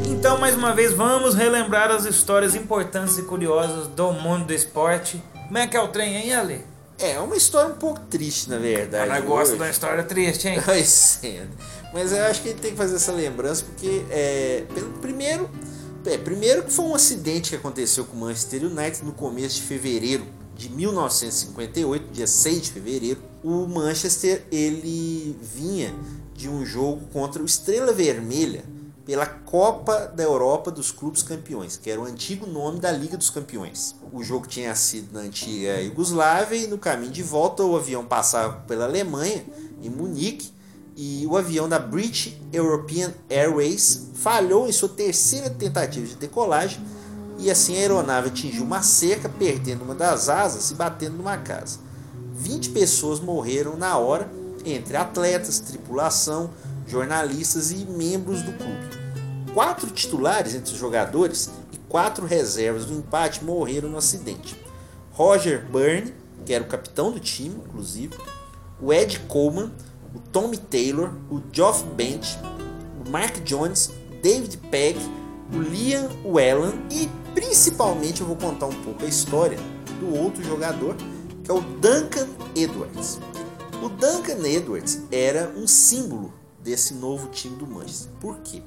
[0.09, 5.21] Então, mais uma vez, vamos relembrar as histórias importantes e curiosas do mundo do esporte.
[5.45, 6.65] Como é que é o trem aí, Ale?
[6.97, 9.07] É uma história um pouco triste, na verdade.
[9.07, 10.59] Ela gosta de uma história triste, hein?
[10.65, 11.45] Pois é.
[11.93, 15.47] Mas eu acho que a gente tem que fazer essa lembrança porque, é, pelo primeiro,
[16.07, 19.61] é, primeiro que foi um acidente que aconteceu com o Manchester United no começo de
[19.61, 23.30] fevereiro de 1958, dia 6 de fevereiro.
[23.43, 25.95] O Manchester ele vinha
[26.35, 28.63] de um jogo contra o Estrela Vermelha
[29.03, 33.31] pela Copa da Europa dos Clubes Campeões, que era o antigo nome da Liga dos
[33.31, 33.95] Campeões.
[34.13, 38.61] O jogo tinha sido na antiga Iugoslávia e no caminho de volta o avião passava
[38.67, 39.43] pela Alemanha,
[39.81, 40.53] em Munique,
[40.95, 46.79] e o avião da British European Airways falhou em sua terceira tentativa de decolagem
[47.39, 51.79] e assim a aeronave atingiu uma cerca, perdendo uma das asas e batendo numa casa.
[52.41, 54.27] 20 pessoas morreram na hora,
[54.65, 56.49] entre atletas, tripulação,
[56.87, 59.53] jornalistas e membros do clube.
[59.53, 64.55] Quatro titulares entre os jogadores e quatro reservas do empate morreram no acidente.
[65.11, 68.15] Roger Byrne, que era o capitão do time, inclusive,
[68.81, 69.71] o Ed Coleman,
[70.15, 72.39] o Tommy Taylor, o Geoff Bench,
[73.05, 73.91] o Mark Jones,
[74.23, 74.99] David Pegg,
[75.53, 79.59] o Liam Whelan e principalmente eu vou contar um pouco a história
[79.99, 80.95] do outro jogador,
[81.51, 83.19] é o Duncan Edwards.
[83.83, 86.33] O Duncan Edwards era um símbolo
[86.63, 88.09] desse novo time do Manchester.
[88.21, 88.63] Por quê?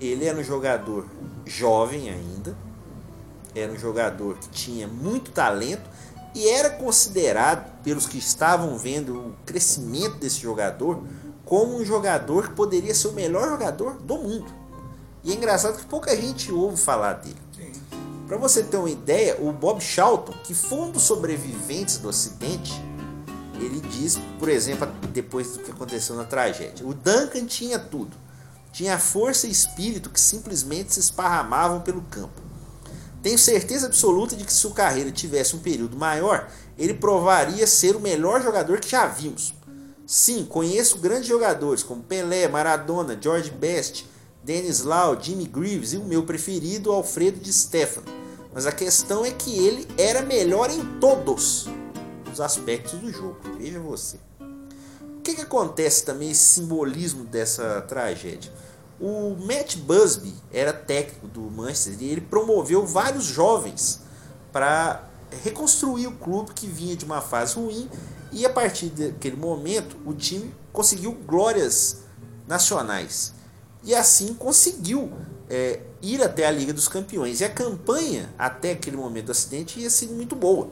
[0.00, 1.06] Ele era um jogador
[1.46, 2.56] jovem ainda,
[3.54, 5.88] era um jogador que tinha muito talento
[6.34, 11.00] e era considerado pelos que estavam vendo o crescimento desse jogador
[11.44, 14.52] como um jogador que poderia ser o melhor jogador do mundo.
[15.22, 17.38] E é engraçado que pouca gente ouve falar dele.
[18.28, 22.74] Para você ter uma ideia, o Bob Charlton, que foi um dos sobreviventes do acidente,
[23.54, 28.14] ele diz, por exemplo, depois do que aconteceu na tragédia, o Duncan tinha tudo.
[28.70, 32.42] Tinha força e espírito que simplesmente se esparramavam pelo campo.
[33.22, 37.96] Tenho certeza absoluta de que se sua carreira tivesse um período maior, ele provaria ser
[37.96, 39.54] o melhor jogador que já vimos.
[40.06, 44.06] Sim, conheço grandes jogadores como Pelé, Maradona, George Best,
[44.48, 48.06] Dennis Lau, Jimmy Greaves e o meu preferido, Alfredo de Stefano.
[48.50, 51.68] Mas a questão é que ele era melhor em todos
[52.32, 53.36] os aspectos do jogo.
[53.58, 54.16] Veja você.
[54.40, 58.50] O que, que acontece também, esse simbolismo dessa tragédia?
[58.98, 64.00] O Matt Busby era técnico do Manchester e ele promoveu vários jovens
[64.50, 65.10] para
[65.44, 67.86] reconstruir o clube que vinha de uma fase ruim
[68.32, 71.98] e a partir daquele momento o time conseguiu glórias
[72.46, 73.36] nacionais
[73.88, 75.10] e assim conseguiu
[75.48, 77.40] é, ir até a Liga dos Campeões.
[77.40, 80.68] E a campanha até aquele momento do acidente ia sido muito boa.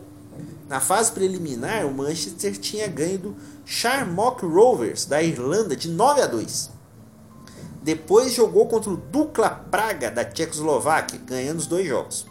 [0.68, 6.26] Na fase preliminar, o Manchester tinha ganho do Shamrock Rovers da Irlanda de 9 a
[6.26, 6.70] 2.
[7.82, 12.26] Depois jogou contra o Dukla Praga da Tchecoslováquia, ganhando os dois jogos.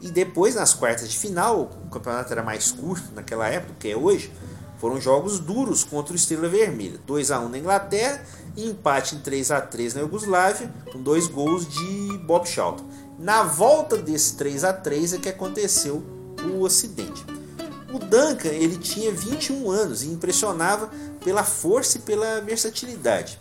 [0.00, 3.88] E depois, nas quartas de final, o campeonato era mais curto naquela época do que
[3.88, 4.32] é hoje,
[4.78, 7.00] foram jogos duros contra o Estrela Vermelha.
[7.06, 8.24] 2 a 1 na Inglaterra
[8.56, 12.84] e empate em 3 a 3 na Iugoslávia, com dois gols de Bob Charlton.
[13.18, 16.02] Na volta desse 3 a 3 é que aconteceu
[16.54, 17.24] o acidente.
[17.92, 20.90] O Duncan ele tinha 21 anos e impressionava
[21.24, 23.40] pela força e pela versatilidade.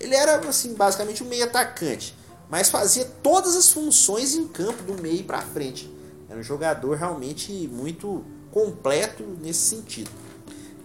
[0.00, 2.16] Ele era assim basicamente um meio atacante,
[2.48, 5.92] mas fazia todas as funções em campo do meio para frente.
[6.30, 10.10] Era um jogador realmente muito completo nesse sentido.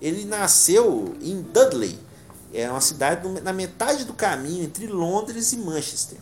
[0.04, 1.98] Ele nasceu em Dudley,
[2.54, 6.18] é uma cidade na metade do caminho entre Londres e Manchester.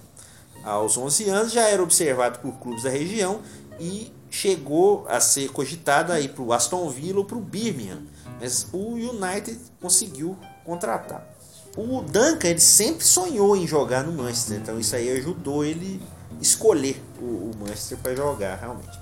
[0.64, 3.42] Aos 11 anos já era observado por clubes da região
[3.80, 8.04] e chegou a ser cogitado aí para o Aston Villa ou para o Birmingham,
[8.40, 11.28] mas o United conseguiu contratar.
[11.76, 16.00] O Duncan ele sempre sonhou em jogar no Manchester, então isso aí ajudou ele
[16.40, 19.00] escolher o, o Manchester para jogar realmente.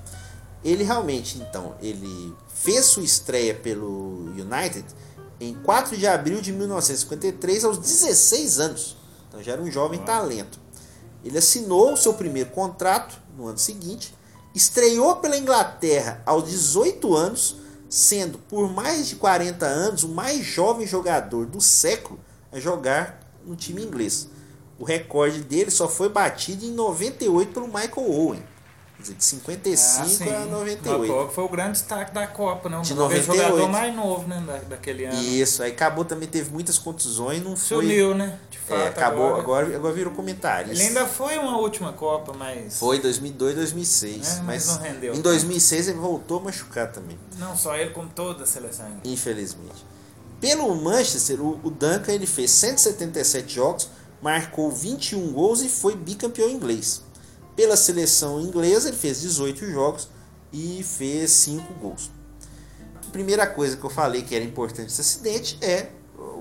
[0.64, 4.86] Ele realmente então ele fez sua estreia pelo United
[5.40, 8.98] em 4 de abril de 1953 aos 16 anos.
[9.28, 10.60] Então já era um jovem talento.
[11.24, 14.14] Ele assinou o seu primeiro contrato no ano seguinte,
[14.54, 17.56] estreou pela Inglaterra aos 18 anos,
[17.90, 22.20] sendo por mais de 40 anos o mais jovem jogador do século
[22.52, 24.28] a jogar no time inglês.
[24.78, 28.44] O recorde dele só foi batido em 98 pelo Michael Owen.
[29.02, 31.14] De 55 Ah, a 98.
[31.14, 32.82] O foi o grande destaque da Copa, né?
[32.82, 33.38] De O 98.
[33.50, 34.44] jogador mais novo, né?
[34.46, 35.18] Da, daquele ano.
[35.22, 37.86] Isso, aí acabou também, teve muitas contusões, não Se foi.
[37.86, 38.38] uniu, né?
[38.52, 39.42] De fato, É, acabou, agora.
[39.68, 40.72] agora, agora virou comentário.
[40.72, 42.78] Ele ainda foi uma última Copa, mas.
[42.78, 44.28] Foi 2002, 2006.
[44.28, 45.16] É, mas mas não rendeu.
[45.16, 48.86] em 2006 ele voltou a machucar também, Não só ele, como toda a seleção.
[49.06, 49.86] infelizmente.
[50.42, 53.90] Pelo Manchester, o, o Duncan ele fez 177 jogos,
[54.22, 57.02] marcou 21 gols e foi bicampeão inglês.
[57.60, 60.08] Pela seleção inglesa, ele fez 18 jogos
[60.54, 62.10] e fez 5 gols.
[63.06, 65.90] A primeira coisa que eu falei que era importante nesse acidente é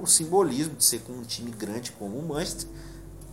[0.00, 2.68] o simbolismo de ser com um time grande como o Manchester.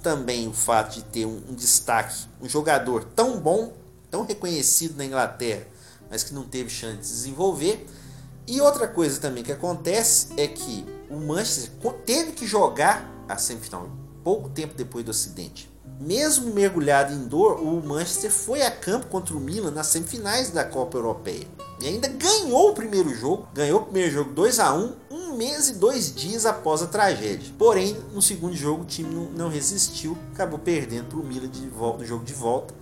[0.01, 3.71] Também o fato de ter um, um destaque, um jogador tão bom,
[4.09, 5.67] tão reconhecido na Inglaterra,
[6.09, 7.85] mas que não teve chance de se desenvolver.
[8.47, 11.69] E outra coisa também que acontece é que o Manchester
[12.03, 13.91] teve que jogar a semifinal
[14.23, 15.74] pouco tempo depois do acidente.
[15.99, 20.65] Mesmo mergulhado em dor, o Manchester foi a campo contra o Milan nas semifinais da
[20.65, 21.47] Copa Europeia.
[21.81, 25.69] E ainda ganhou o primeiro jogo, ganhou o primeiro jogo 2 a 1 um mês
[25.69, 27.53] e dois dias após a tragédia.
[27.57, 31.99] Porém, no segundo jogo o time não, resistiu, acabou perdendo para o Milan de volta,
[31.99, 32.73] no jogo de volta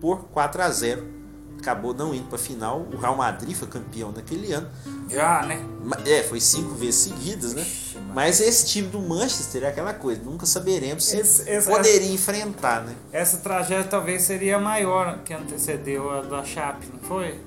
[0.00, 1.22] por 4 a 0
[1.62, 2.86] acabou não indo para a final.
[2.92, 4.68] O Real Madrid foi campeão naquele ano.
[5.12, 5.64] Já, né?
[6.06, 7.66] É, foi cinco vezes seguidas, né?
[8.14, 12.82] Mas esse time do Manchester é aquela coisa, nunca saberemos se Esse- esse- poderia enfrentar,
[12.84, 12.94] né?
[13.12, 17.40] Essa tragédia talvez seria maior que antecedeu a da Chape, não foi?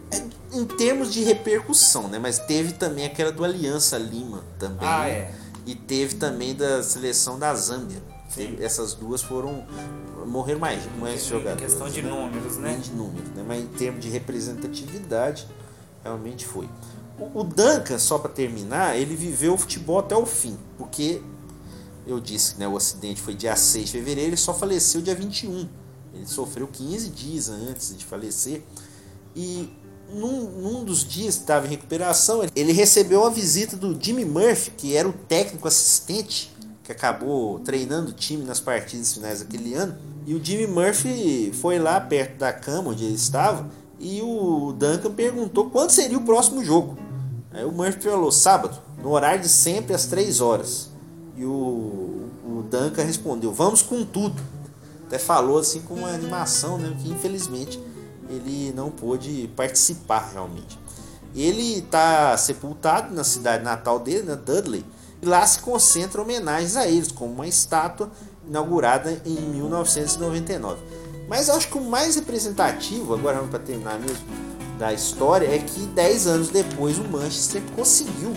[0.53, 2.17] Em termos de repercussão, né?
[2.19, 4.87] Mas teve também aquela do Aliança Lima também.
[4.87, 5.09] Ah, né?
[5.11, 5.31] é.
[5.65, 8.01] E teve também da seleção da Zâmbia.
[8.35, 9.65] Teve- essas duas foram.
[10.25, 11.61] morreram mais, mais Em jogadores.
[11.61, 12.09] questão de né?
[12.09, 12.71] números, né?
[12.71, 13.43] Nem de números, né?
[13.47, 15.47] Mas em termos de representatividade,
[16.03, 16.67] realmente foi.
[17.17, 21.21] O, Duncan, só para terminar, ele viveu o futebol até o fim, porque
[22.05, 25.15] eu disse que né, o acidente foi dia 6 de fevereiro, ele só faleceu dia
[25.15, 25.67] 21.
[26.13, 28.63] Ele sofreu 15 dias antes de falecer.
[29.35, 29.69] E
[30.13, 34.71] num, num dos dias que estava em recuperação, ele recebeu a visita do Jimmy Murphy,
[34.71, 36.53] que era o técnico assistente
[36.83, 39.97] que acabou treinando o time nas partidas finais daquele ano.
[40.25, 45.11] E o Jimmy Murphy foi lá perto da cama onde ele estava e o Duncan
[45.11, 47.04] perguntou quando seria o próximo jogo.
[47.55, 50.89] Aí o Murphy falou: sábado, no horário de sempre às 3 horas.
[51.37, 54.41] E o, o Duncan respondeu: vamos com tudo.
[55.07, 56.95] Até falou assim com uma animação, né?
[57.01, 57.81] Que infelizmente
[58.29, 60.77] ele não pôde participar realmente.
[61.33, 64.85] Ele está sepultado na cidade natal dele, né, Dudley,
[65.21, 68.09] e lá se concentram homenagens a eles, como uma estátua
[68.47, 70.81] inaugurada em 1999.
[71.27, 74.25] Mas acho que o mais representativo, agora para terminar mesmo,
[74.77, 78.33] da história é que 10 anos depois o Manchester conseguiu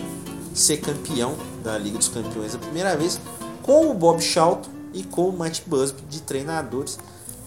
[0.53, 3.19] ser campeão da Liga dos Campeões a primeira vez
[3.61, 6.97] com o Bob Charlton e com o Matt Busby de treinadores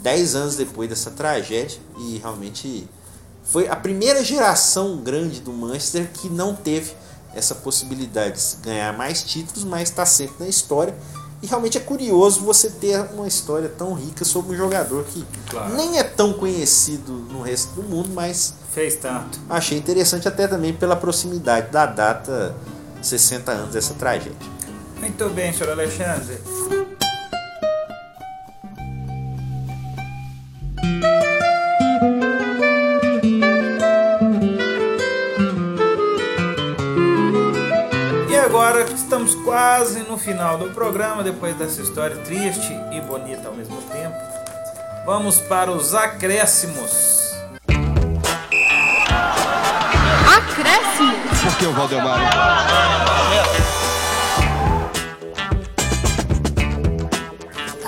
[0.02, 2.88] 10 anos depois dessa tragédia e realmente
[3.42, 6.92] foi a primeira geração grande do Manchester que não teve
[7.34, 10.94] essa possibilidade de ganhar mais títulos, mas está sempre na história.
[11.42, 15.74] E realmente é curioso você ter uma história tão rica sobre um jogador que Claro.
[15.74, 19.38] nem é tão conhecido no resto do mundo, mas Fez tanto.
[19.50, 22.54] achei interessante até também pela proximidade da data
[23.02, 24.32] 60 anos dessa tragédia.
[24.98, 26.38] Muito bem, senhor Alexandre.
[38.30, 43.54] E agora estamos quase no final do programa, depois dessa história triste e bonita ao
[43.54, 44.16] mesmo tempo,
[45.04, 47.21] vamos para os acréscimos.
[51.62, 52.18] Que o Valdemar?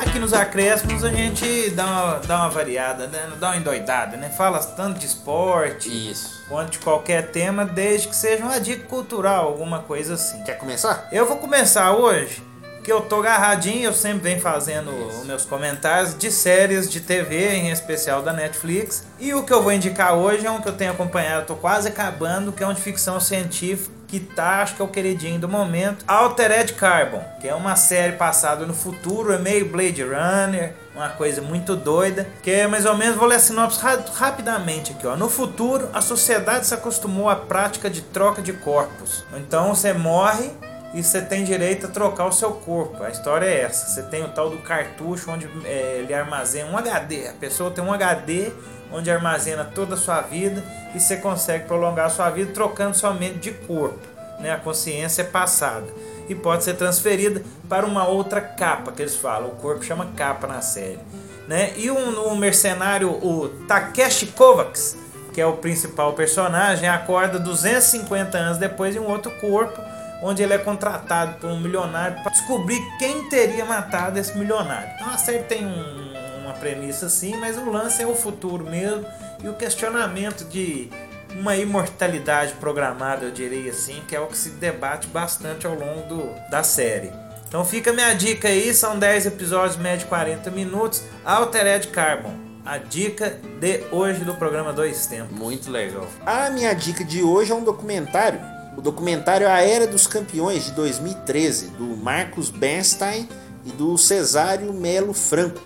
[0.01, 3.33] Aqui nos acréscimos a gente dá uma, dá uma variada, né?
[3.41, 4.31] dá uma endoidada, né?
[4.31, 6.45] Fala tanto de esporte Isso.
[6.49, 10.41] quanto de qualquer tema, desde que seja uma dica cultural, alguma coisa assim.
[10.45, 11.09] Quer começar?
[11.11, 12.45] Eu vou começar hoje,
[12.85, 17.55] que eu tô agarradinho, eu sempre venho fazendo os meus comentários de séries de TV,
[17.55, 19.05] em especial da Netflix.
[19.19, 21.55] E o que eu vou indicar hoje é um que eu tenho acompanhado, eu tô
[21.57, 25.41] quase acabando, que é um de ficção científica, que tá, acho que é o queridinho
[25.41, 30.75] do momento, Altered Carbon, que é uma série passada no futuro, é meio Blade Runner,
[30.95, 34.93] uma coisa muito doida, que é mais ou menos, vou ler a sinopse ra- rapidamente
[34.93, 35.17] aqui, ó.
[35.17, 39.25] No futuro, a sociedade se acostumou à prática de troca de corpos.
[39.37, 40.53] Então você morre
[40.95, 43.03] e você tem direito a trocar o seu corpo.
[43.03, 43.89] A história é essa.
[43.89, 47.27] Você tem o tal do cartucho onde é, ele armazena um HD.
[47.27, 48.53] A pessoa tem um HD
[48.93, 50.63] onde armazena toda a sua vida
[50.95, 53.99] e você consegue prolongar a sua vida trocando somente de corpo.
[54.39, 54.53] Né?
[54.53, 55.87] A consciência é passada
[56.29, 59.49] e pode ser transferida para uma outra capa que eles falam.
[59.49, 61.01] O corpo chama capa na série.
[61.49, 61.73] Né?
[61.77, 64.97] E um, um mercenário, o Takeshi Kovacs,
[65.33, 69.83] que é o principal personagem, acorda 250 anos depois em um outro corpo
[70.25, 74.89] onde ele é contratado por um milionário para descobrir quem teria matado esse milionário.
[74.95, 79.05] Então a série tem um- uma premissa assim, mas o lance é o futuro mesmo
[79.43, 80.91] e o questionamento de
[81.39, 86.03] uma imortalidade programada, eu diria assim, que é o que se debate bastante ao longo
[86.09, 87.13] do- da série.
[87.49, 92.35] Então fica minha dica aí, são 10 episódios, média de 40 minutos, Altered Carbon.
[92.65, 95.37] A dica de hoje do programa Dois Tempos.
[95.37, 96.07] Muito legal.
[96.25, 98.41] A minha dica de hoje é um documentário.
[98.77, 103.29] O documentário A Era dos Campeões de 2013, do Marcos Bernstein
[103.65, 105.61] e do Cesário Melo Franco.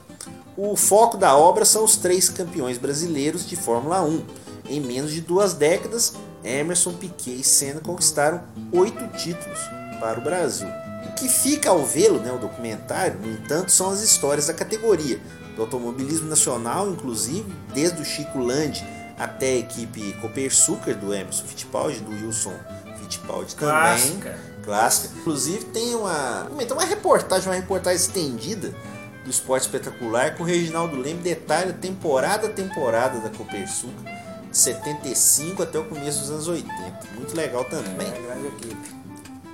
[0.57, 4.25] O foco da obra são os três campeões brasileiros de Fórmula 1.
[4.69, 6.13] Em menos de duas décadas,
[6.45, 8.43] Emerson, Piquet e Senna conquistaram
[8.73, 9.59] oito títulos
[10.01, 10.69] para o Brasil.
[11.09, 15.19] O que fica ao vê-lo, né, o documentário, no entanto, são as histórias da categoria,
[15.57, 18.87] do automobilismo nacional, inclusive, desde o Chico Landi
[19.19, 22.55] até a equipe Copersucar do Emerson Fittipaldi, do Wilson
[23.09, 23.75] Fittipaldi também.
[24.63, 25.15] Clássica.
[25.21, 28.75] Inclusive tem uma, tem uma reportagem, uma reportagem estendida
[29.25, 34.05] do Esporte Espetacular com o Reginaldo Leme detalha temporada a temporada da Copersucar,
[34.51, 36.73] de 75 até o começo dos anos 80.
[37.15, 38.07] Muito legal também.
[38.07, 38.99] É, grande equipe.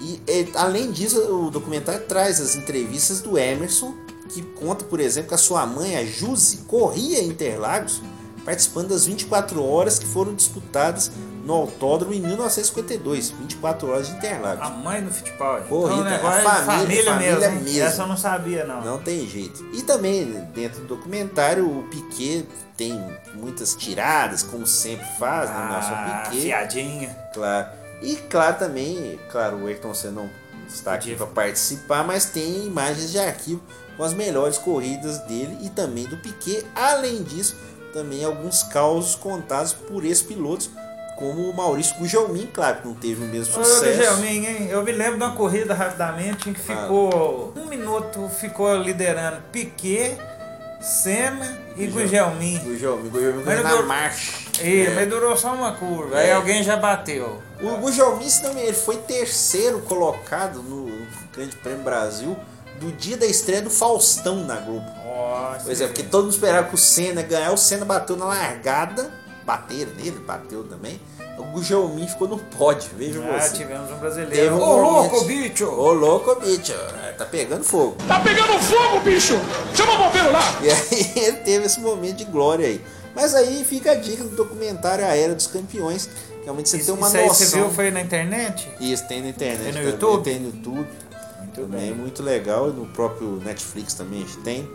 [0.01, 3.95] E eh, além disso, o documentário traz as entrevistas do Emerson,
[4.29, 8.03] que conta, por exemplo, que a sua mãe, a Juzi, corria em Interlagos,
[8.45, 11.11] participando das 24 horas que foram disputadas
[11.45, 13.31] no autódromo em 1952.
[13.31, 14.65] 24 horas de Interlagos.
[14.67, 15.69] A mãe do Fittipaldi.
[15.69, 17.83] Corrida, Então, a é família, família, família mesmo, mesmo.
[17.83, 18.81] Essa eu não sabia, não.
[18.83, 19.65] Não tem jeito.
[19.73, 20.25] E também,
[20.55, 22.99] dentro do documentário, o Piquet tem
[23.35, 25.69] muitas tiradas, como sempre faz, né?
[25.71, 26.43] Nosso Ah, Piquet.
[26.43, 27.17] fiadinha.
[27.33, 27.69] Claro.
[28.03, 30.31] E claro também, claro, o Ayrton Senna não
[30.69, 33.63] está aqui para participar, mas tem imagens de arquivo
[33.97, 36.67] com as melhores corridas dele e também do Piquet.
[36.75, 37.57] Além disso,
[37.93, 40.69] também alguns causos contados por ex-pilotos,
[41.17, 43.85] como o Maurício Gugelmin, claro que não teve o mesmo Ô, sucesso.
[43.85, 44.69] Guilherme, hein?
[44.71, 46.77] Eu me lembro de uma corrida rapidamente em que Ah.
[46.83, 50.17] ficou um minuto, ficou liderando Piquet,
[50.81, 52.59] Senna e Gugelmin.
[52.59, 54.33] Gugelmin, Gugelmin na deu- marcha.
[54.63, 54.91] E, É.
[54.95, 56.33] mas durou só uma curva, aí É.
[56.35, 57.43] alguém já bateu.
[57.63, 62.37] O Gugelmin, se não me- ele foi terceiro colocado no Grande Prêmio Brasil
[62.81, 64.85] do dia da estreia do Faustão na Globo.
[65.07, 65.63] Nossa.
[65.65, 69.11] Pois é, porque todo mundo esperava que o Senna ganhar, o Senna bateu na largada,
[69.45, 71.01] bateram nele, bateu também,
[71.39, 73.57] o Gugelmin ficou no pódio, veja Ah, você.
[73.57, 74.55] tivemos um brasileiro.
[74.55, 75.67] um Ô, momento- louco, bicho!
[75.67, 77.97] Ô louco, bicho, é, tá pegando fogo.
[78.07, 79.35] Tá pegando fogo, bicho!
[79.75, 80.41] Chama o bombeiro lá!
[80.63, 82.81] E aí ele teve esse momento de glória aí.
[83.15, 86.09] Mas aí fica a dica do documentário A Era dos Campeões.
[86.45, 87.47] Realmente você Isso, tem uma isso aí noção.
[87.47, 88.69] você viu foi na internet?
[88.81, 89.59] Isso, tem na internet.
[89.63, 90.25] Tem no também, YouTube?
[90.25, 90.89] Tem no YouTube.
[91.39, 91.95] Muito também, bem.
[91.95, 92.69] muito legal.
[92.71, 94.69] E no próprio Netflix também a gente tem.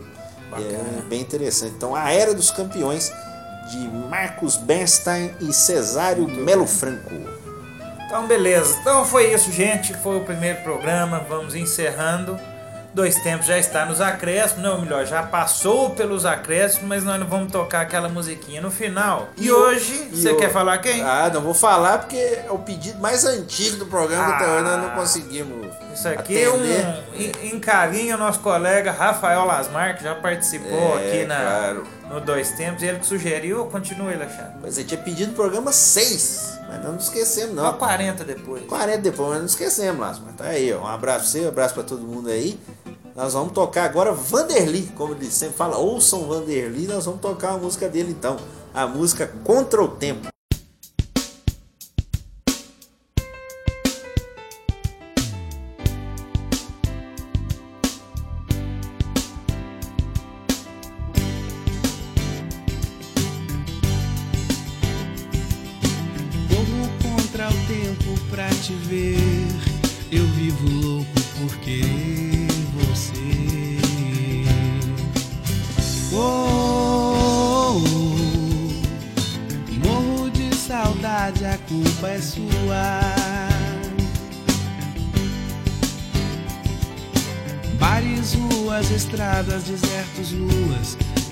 [0.49, 0.99] Bacana.
[0.99, 1.73] É bem interessante.
[1.75, 3.11] Então, A Era dos Campeões,
[3.69, 7.13] de Marcos Bernstein e Cesário Melo Franco.
[8.05, 8.77] Então, beleza.
[8.81, 9.93] Então foi isso, gente.
[9.97, 11.23] Foi o primeiro programa.
[11.29, 12.39] Vamos encerrando.
[12.91, 17.27] Dois tempos já está nos acréscimos, não, melhor, já passou pelos acréscimos, mas nós não
[17.27, 19.29] vamos tocar aquela musiquinha no final.
[19.37, 21.03] E, o- hoje, e você quer falar quem?
[21.03, 24.63] Ah, não vou falar porque é o pedido mais antigo do programa que até hoje
[24.63, 24.95] nós não Ah.
[24.95, 25.67] conseguimos.
[25.93, 27.03] Isso aqui é um atender.
[27.13, 31.87] em- em carinho nosso colega Rafael Lasmar, que já participou É, aqui na, claro.
[32.09, 32.83] No Dois Tempos.
[32.83, 34.59] Ele que sugeriu, continua ele achando.
[34.61, 37.63] Mas ele tinha pedido o programa 6, mas nós não esquecemos, não.
[37.63, 38.65] Só 40 depois.
[38.65, 40.25] 40 depois, mas não esquecemos, Lázaro.
[40.25, 40.81] Mas tá aí, ó.
[40.81, 42.59] Um abraço pra você, um abraço pra todo mundo aí.
[43.15, 47.57] Nós vamos tocar agora Vanderly, como ele sempre fala, ouçam Vanderly, nós vamos tocar a
[47.57, 48.37] música dele então.
[48.73, 50.29] A música Contra o Tempo.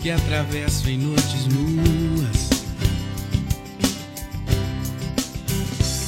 [0.07, 2.49] Que atravesso em noites nuas.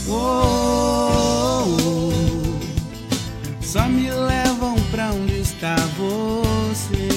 [0.07, 2.13] Oh, oh,
[3.61, 7.11] só me levam pra onde está você.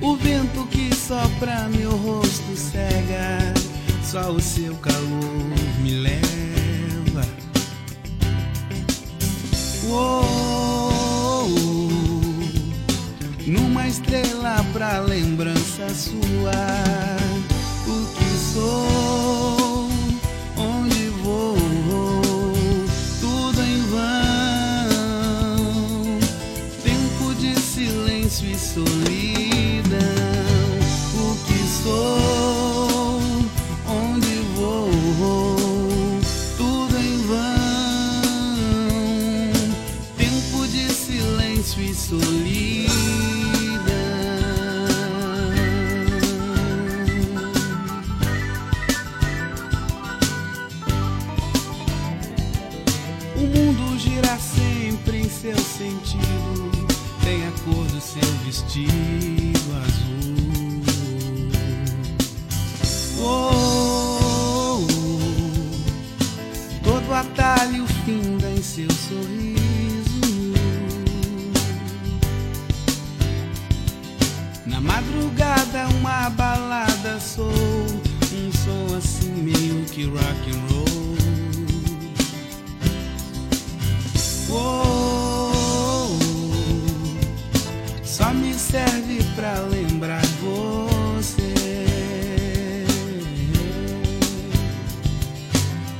[0.00, 3.54] O vento que sopra meu rosto cega,
[4.04, 5.65] só o seu calor
[15.00, 16.52] lembrança sua.
[17.86, 18.24] O que
[18.54, 18.95] sou,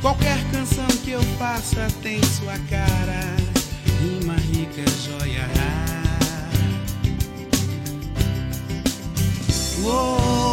[0.07, 3.18] Qualquer canção que eu faça tem sua cara,
[4.00, 6.48] rima rica, joia rara.
[9.84, 10.45] Oh,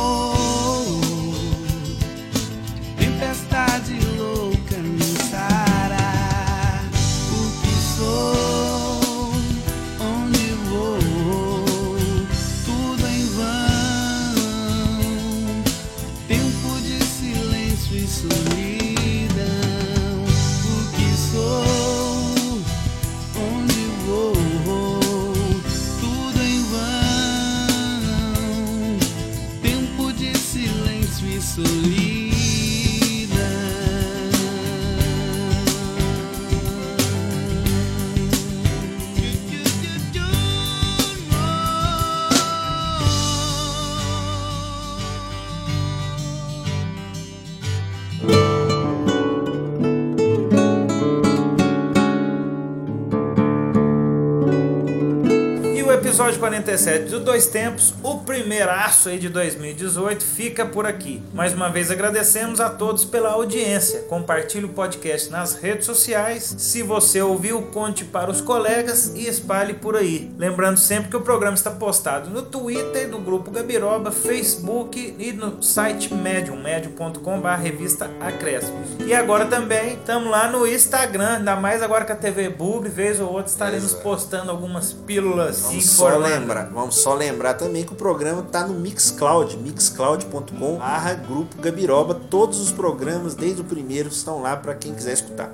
[56.63, 61.21] 47 do Dois Tempos, o primeiraço aí de 2018, fica por aqui.
[61.33, 64.03] Mais uma vez agradecemos a todos pela audiência.
[64.03, 66.55] Compartilhe o podcast nas redes sociais.
[66.57, 70.31] Se você ouviu, conte para os colegas e espalhe por aí.
[70.37, 75.61] Lembrando sempre que o programa está postado no Twitter, no grupo Gabiroba, Facebook e no
[75.61, 78.87] site Medium, medium.com.br revista Acréscimos.
[79.05, 83.19] E agora também estamos lá no Instagram, ainda mais agora com a TV Bug, vez
[83.19, 84.03] ou outra estaremos Exato.
[84.03, 86.52] postando algumas pílulas Vamos informando.
[86.53, 92.13] Lembrar, vamos só lembrar também que o programa tá no Mixcloud, mixcloud.com barra Grupo Gabiroba.
[92.13, 95.51] Todos os programas, desde o primeiro, estão lá para quem quiser escutar.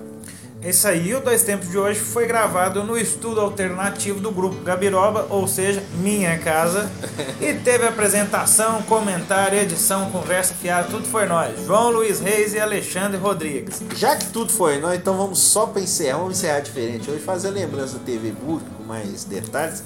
[0.61, 4.61] É Isso aí, o Dois Tempos de hoje foi gravado no estudo alternativo do grupo
[4.61, 6.91] Gabiroba, ou seja, minha casa.
[7.39, 11.65] e teve apresentação, comentário, edição, conversa fiada, tudo foi nós.
[11.65, 13.81] João Luiz Reis e Alexandre Rodrigues.
[13.95, 17.47] Já que tudo foi nós, então vamos só para encerrar, vamos encerrar diferente hoje, fazer
[17.47, 19.81] a lembrança da TV Burg com mais detalhes.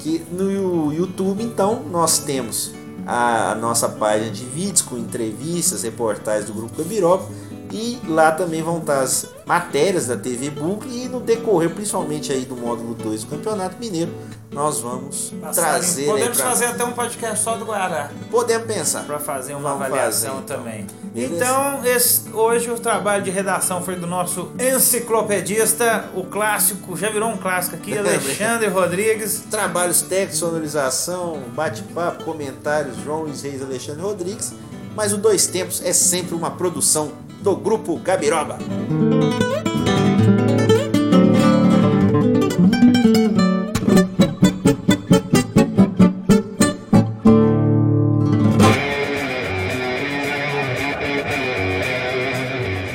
[0.00, 2.72] Que no YouTube, então, nós temos
[3.06, 7.28] a, nossa página de vídeos com entrevistas, reportagens do Grupo Gabiroba.
[7.70, 12.44] E lá também vão estar as matérias da TV Book e no decorrer, principalmente aí
[12.44, 14.12] do módulo 2 do Campeonato Mineiro,
[14.50, 18.10] nós vamos trazer Podemos pra- fazer até um podcast só do Guará.
[18.30, 19.04] Podemos pensar.
[19.04, 20.56] Para fazer uma Vamos avaliação fazer, então.
[20.58, 20.86] também.
[21.14, 21.34] Beleza.
[21.44, 27.28] Então, esse- hoje o trabalho de redação foi do nosso enciclopedista, o clássico, já virou
[27.30, 29.44] um clássico aqui, Alexandre Rodrigues.
[29.50, 34.52] Trabalhos técnicos, sonorização, bate-papo, comentários, João Luiz Reis, Alexandre Rodrigues.
[34.96, 37.12] Mas o Dois Tempos é sempre uma produção
[37.42, 38.58] do Grupo Gabiroba.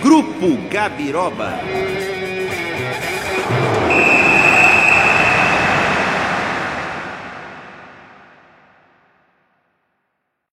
[0.02, 1.95] Grupo Gabiroba.